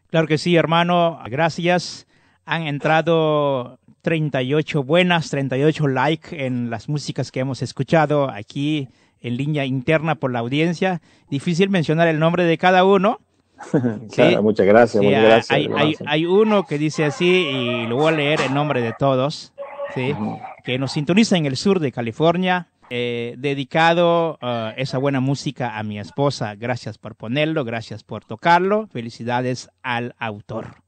[0.10, 1.20] Claro que sí, hermano.
[1.30, 2.08] Gracias.
[2.46, 8.88] Han entrado 38 buenas, 38 like en las músicas que hemos escuchado aquí
[9.22, 11.02] en línea interna por la audiencia.
[11.30, 13.20] Difícil mencionar el nombre de cada uno.
[14.10, 14.24] Sí.
[14.42, 15.52] Muchas gracias, Sí, muchas gracias.
[15.52, 18.92] hay, hay, hay, uno que dice así y lo voy a leer en nombre de
[18.98, 19.54] todos,
[19.94, 20.16] ¿sí?
[20.64, 22.70] Que nos sintoniza en el sur de California.
[22.90, 26.56] Eh, dedicado uh, esa buena música a mi esposa.
[26.56, 28.88] Gracias por ponerlo, gracias por tocarlo.
[28.88, 30.81] Felicidades al autor.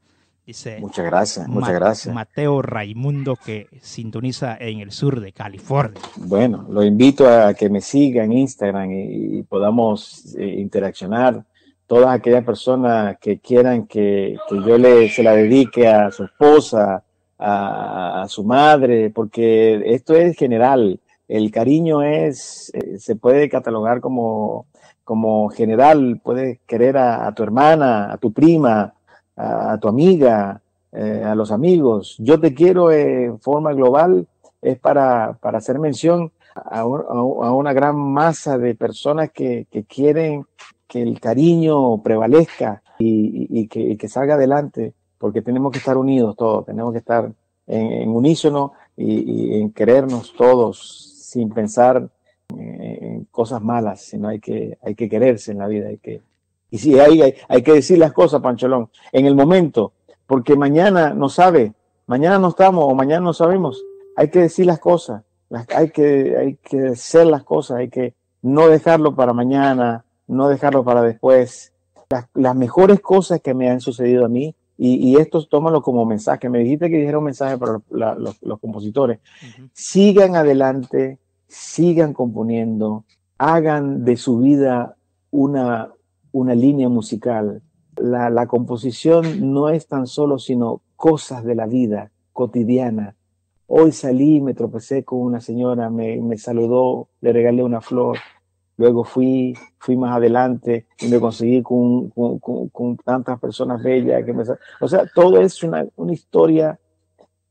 [0.46, 2.14] Dice Muchas gracias, muchas gracias.
[2.14, 6.02] Mateo Raimundo que sintoniza en el sur de California.
[6.18, 11.46] Bueno, lo invito a que me siga en Instagram y, y podamos eh, interaccionar.
[11.88, 17.04] Todas aquellas personas que quieran que, que yo le, se la dedique a su esposa,
[17.38, 21.00] a, a su madre, porque esto es general.
[21.30, 24.66] El cariño es, eh, se puede catalogar como,
[25.06, 26.20] como general.
[26.22, 28.94] Puedes querer a, a tu hermana, a tu prima,
[29.36, 30.62] a, tu amiga,
[30.92, 32.16] eh, a los amigos.
[32.20, 34.28] Yo te quiero en forma global
[34.62, 39.32] es para, para hacer mención a, un- a un- a una gran masa de personas
[39.32, 40.46] que, que quieren
[40.88, 46.36] que el cariño prevalezca y, y- que, que salga adelante, porque tenemos que estar unidos
[46.36, 47.32] todos, tenemos que estar
[47.66, 52.08] en, unísono y, y en querernos todos sin pensar
[52.56, 56.22] en, en cosas malas, sino hay que, hay que quererse en la vida, hay que,
[56.74, 59.94] y sí, hay, hay, hay que decir las cosas, Pancholón, en el momento,
[60.26, 61.74] porque mañana no sabe,
[62.08, 63.84] mañana no estamos o mañana no sabemos,
[64.16, 68.16] hay que decir las cosas, las- hay, que, hay que hacer las cosas, hay que
[68.42, 71.72] no dejarlo para mañana, no dejarlo para después.
[72.10, 76.06] Las, las mejores cosas que me han sucedido a mí, y, y esto tómalo como
[76.06, 79.20] mensaje, me dijiste que dijera un mensaje para la- los- los compositores,
[79.74, 83.04] sigan adelante, sigan componiendo,
[83.38, 84.96] hagan de su vida
[85.32, 85.90] una,
[86.34, 87.62] una línea musical.
[87.96, 93.16] La, la composición no es tan solo sino cosas de la vida cotidiana.
[93.68, 98.18] Hoy salí, me tropecé con una señora, me, me saludó, le regalé una flor.
[98.76, 104.26] Luego fui, fui más adelante y me conseguí con, con- con- con tantas personas bellas
[104.26, 104.44] que me,
[104.82, 106.80] o sea, todo es una, una historia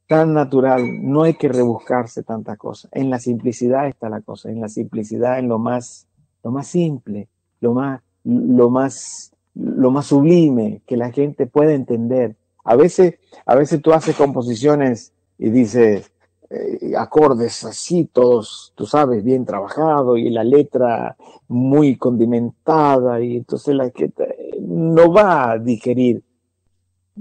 [0.09, 2.91] tan natural, no hay que rebuscarse tantas cosas.
[2.93, 6.07] En la simplicidad está la cosa, en la simplicidad, en lo más,
[6.43, 7.29] lo más simple,
[7.61, 12.37] lo más, lo más, lo más sublime que la gente puede entender.
[12.65, 13.15] A veces,
[13.47, 16.13] a veces tú haces composiciones y dices
[16.51, 21.17] eh, acordes así, todos, tú sabes, bien trabajado y la letra
[21.49, 26.23] muy condimentada y entonces la gente no va a digerir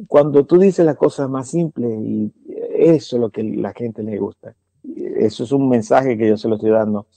[0.08, 2.32] cuando tú dices las cosas más simples y
[2.76, 4.54] eso es lo que la gente le gusta.
[4.96, 7.08] Eso es un mensaje que yo se lo estoy dando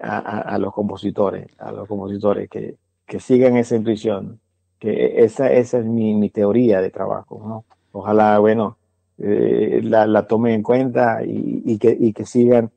[0.00, 2.76] a- a los compositores, a los compositores que,
[3.12, 4.40] que sigan esa intuición,
[4.78, 7.64] que esa, esa es mi, mi teoría de trabajo, ¿no?
[7.92, 8.78] Ojalá, bueno,
[9.18, 12.70] eh, la, la tomen en cuenta y, y que, y que sigan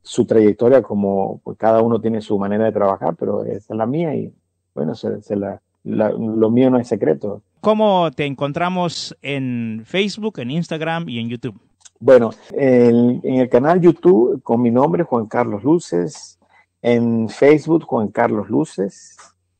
[0.00, 3.84] su trayectoria como pues cada uno tiene su manera de trabajar, pero esa es la
[3.84, 4.32] mía y
[4.74, 7.42] bueno, se, se la, la- lo mío no es secreto.
[7.60, 11.60] ¿Cómo te encontramos en Facebook, en Instagram y en YouTube?
[12.00, 16.38] Bueno, en, en el canal YouTube con mi nombre Juan Carlos Luces,
[16.80, 19.18] en Facebook Juan Carlos Luces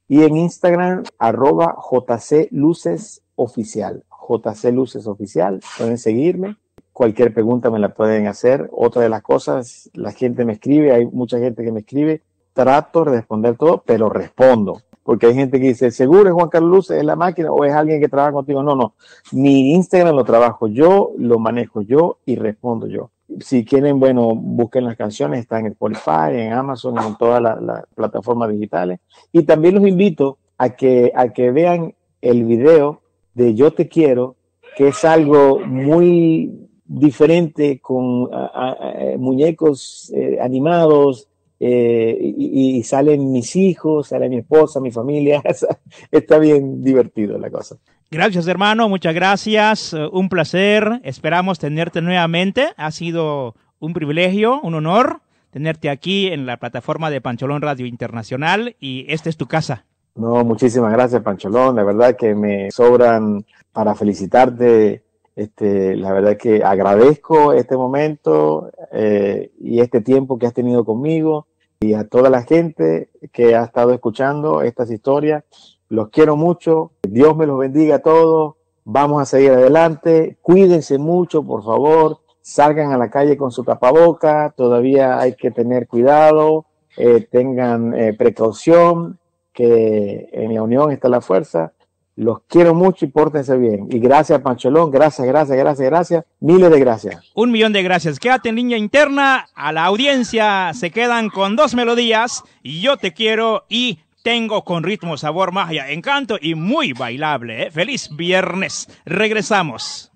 [0.09, 4.05] y en Instagram arroba JC Luces Oficial.
[4.29, 6.57] JC Luces Oficial, pueden seguirme.
[6.93, 8.69] Cualquier pregunta me la pueden hacer.
[8.73, 12.23] Otra de las cosas, la gente me escribe, hay mucha gente que me escribe,
[12.53, 14.83] trato de responder todo, pero respondo.
[15.03, 17.73] Porque hay gente que dice, ¿seguro es Juan Carlos Luces, es la máquina o es
[17.73, 18.63] alguien que trabaja contigo?
[18.63, 18.95] No, no.
[19.33, 23.11] Mi Instagram lo trabajo yo, lo manejo yo y respondo yo.
[23.41, 28.51] Si quieren, bueno, busquen las canciones, están en Spotify, en Amazon, en todas las plataformas
[28.51, 29.01] digitales.
[29.33, 33.01] Y también los invito a que, a que vean el video
[33.35, 34.37] de Yo Te Quiero,
[34.77, 38.77] que es algo muy diferente con a-
[39.19, 41.29] muñecos eh, animados,
[41.65, 45.43] eh, y, y salen mis hijos, sale mi esposa, mi familia.
[46.11, 47.77] Está bien divertido la cosa.
[48.13, 48.91] Gracias, hermano.
[48.91, 49.95] Muchas gracias.
[49.95, 51.01] Eh, Un placer.
[51.03, 52.69] Esperamos tenerte nuevamente.
[52.77, 58.77] Ha sido un privilegio, un honor tenerte aquí en la plataforma de Pancholón Radio Internacional
[58.79, 59.87] y esta es tu casa.
[60.15, 61.75] No, muchísimas gracias, Pancholón.
[61.75, 65.05] La verdad que me sobran para felicitarte.
[65.35, 71.47] Este, la verdad que agradezco este momento eh, y este tiempo que has tenido conmigo
[71.81, 75.45] y a toda la gente que ha estado escuchando estas historias.
[75.93, 76.93] Los quiero mucho.
[77.03, 78.55] Dios me los bendiga a todos.
[78.83, 80.39] Vamos a seguir adelante.
[80.41, 82.21] Cuídense mucho, por favor.
[82.41, 84.55] Salgan a la calle con su tapaboca.
[84.57, 86.65] Todavía hay que tener cuidado.
[86.97, 89.19] Eh, tengan eh, precaución,
[89.53, 91.75] que en la unión está la fuerza.
[92.17, 93.89] Los quiero mucho y pórtense bien.
[93.91, 94.91] Y gracias, Pancholón.
[94.91, 96.25] Gracias, gracias, gracias, gracias.
[96.41, 97.33] Miles de gracias.
[97.35, 98.19] Un millón de gracias.
[98.19, 99.47] Quédate en línea interna.
[99.55, 102.43] A la audiencia se quedan con dos melodías.
[102.63, 107.65] Y yo te quiero y tengo con ritmo, sabor, magia, encanto y muy bailable.
[107.65, 107.71] ¿eh?
[107.71, 108.89] Feliz viernes.
[109.05, 110.11] Regresamos.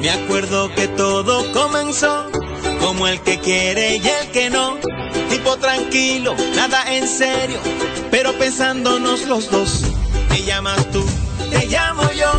[0.00, 2.30] Me acuerdo que todo comenzó
[2.80, 4.76] como el que quiere y el que no.
[5.30, 7.58] Tipo tranquilo, nada en serio,
[8.12, 9.82] pero pensándonos los dos.
[10.30, 11.04] Me llamas tú,
[11.50, 12.30] te llamo yo,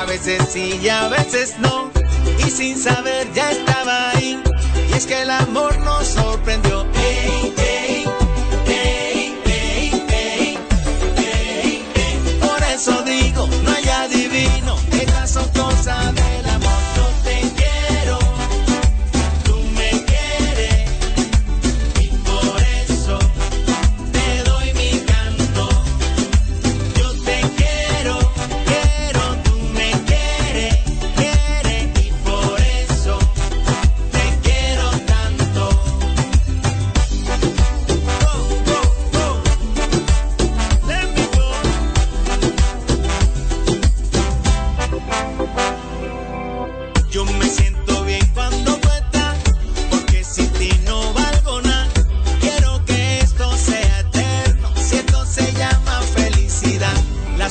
[0.00, 1.90] a veces sí y a veces no
[2.38, 4.40] y sin saber ya estaba ahí.
[4.90, 6.86] Y es que el amor nos sorprendió.
[12.40, 16.37] Por eso digo, no hay adivino, estas son cosas de...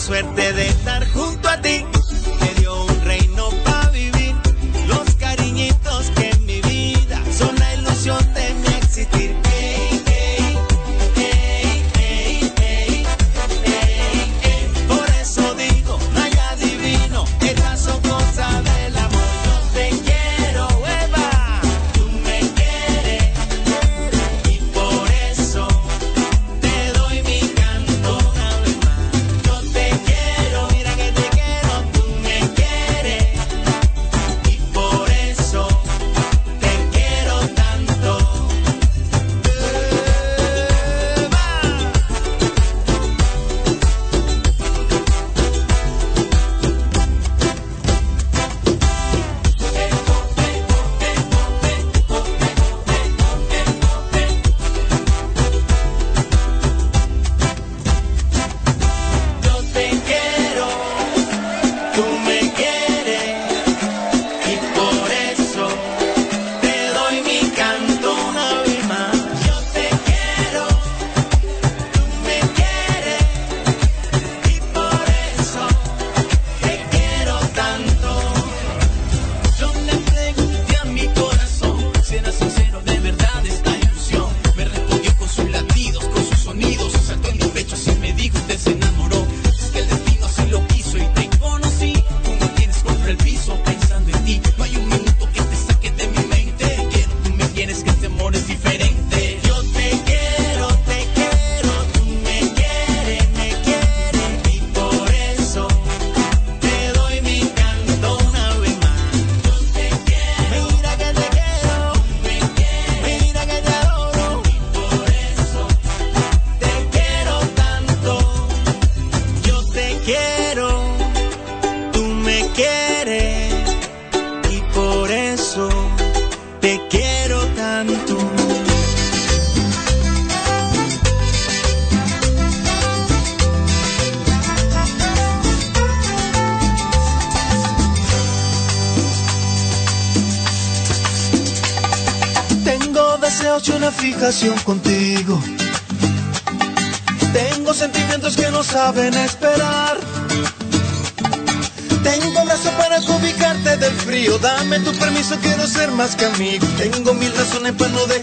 [0.07, 0.86] suerte de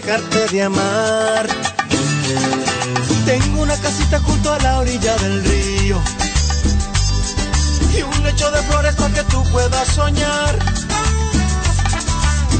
[0.05, 1.47] de amar.
[3.25, 5.99] Tengo una casita junto a la orilla del río
[7.91, 10.59] y un lecho de flores para que tú puedas soñar.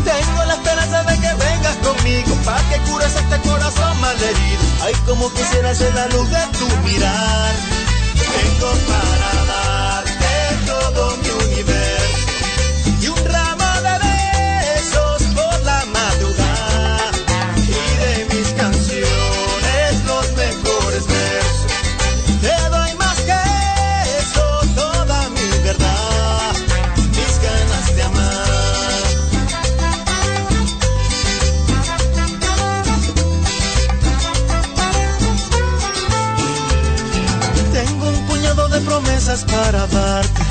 [0.04, 4.64] Tengo la esperanza de que vengas conmigo para que cures este corazón malherido.
[4.82, 7.54] Ay, como quisiera ser la luz de tu mirar.
[8.16, 12.05] Tengo para darte todo mi universo.
[39.44, 40.42] para amarte.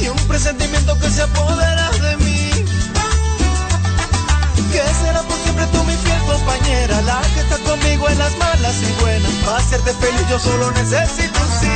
[0.00, 2.50] Y un presentimiento que se apodera de mí.
[4.70, 8.76] Que será por siempre tú mi fiel compañera, la que está conmigo en las malas
[8.82, 9.30] y buenas.
[9.44, 11.73] Para hacerte feliz yo solo necesito un sí.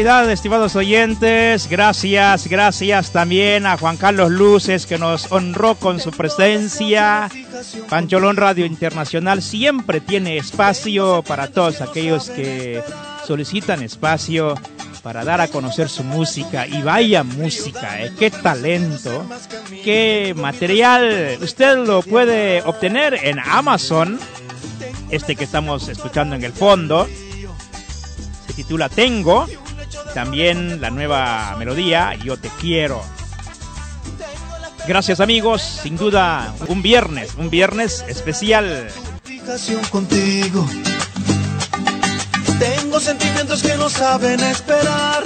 [0.00, 7.28] Estimados oyentes, gracias, gracias también a Juan Carlos Luces que nos honró con su presencia.
[7.90, 12.82] Pancholón Radio Internacional siempre tiene espacio para todos aquellos que
[13.26, 14.54] solicitan espacio
[15.02, 16.66] para dar a conocer su música.
[16.66, 18.10] Y vaya música, ¿eh?
[18.18, 19.26] qué talento,
[19.84, 21.36] qué material.
[21.42, 24.18] Usted lo puede obtener en Amazon,
[25.10, 27.06] este que estamos escuchando en el fondo.
[28.46, 29.46] Se titula Tengo.
[30.14, 33.02] También la nueva melodía, Yo te quiero.
[34.86, 38.88] Gracias amigos, sin duda un viernes, un viernes especial.
[42.58, 45.24] Tengo sentimientos que no saben esperar.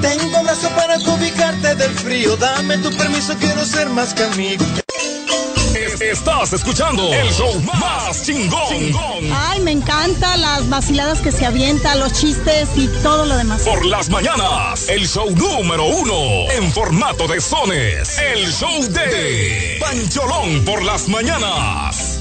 [0.00, 2.36] Tengo brazo para ubicarte del frío.
[2.36, 4.81] Dame tu permiso, quiero ser más que amigo.
[6.00, 9.30] Estás escuchando el show más chingón.
[9.34, 13.62] Ay, me encanta las vaciladas que se avienta, los chistes y todo lo demás.
[13.62, 18.18] Por las mañanas, el show número uno en formato de sones.
[18.18, 22.11] El show de Pancholón por las mañanas.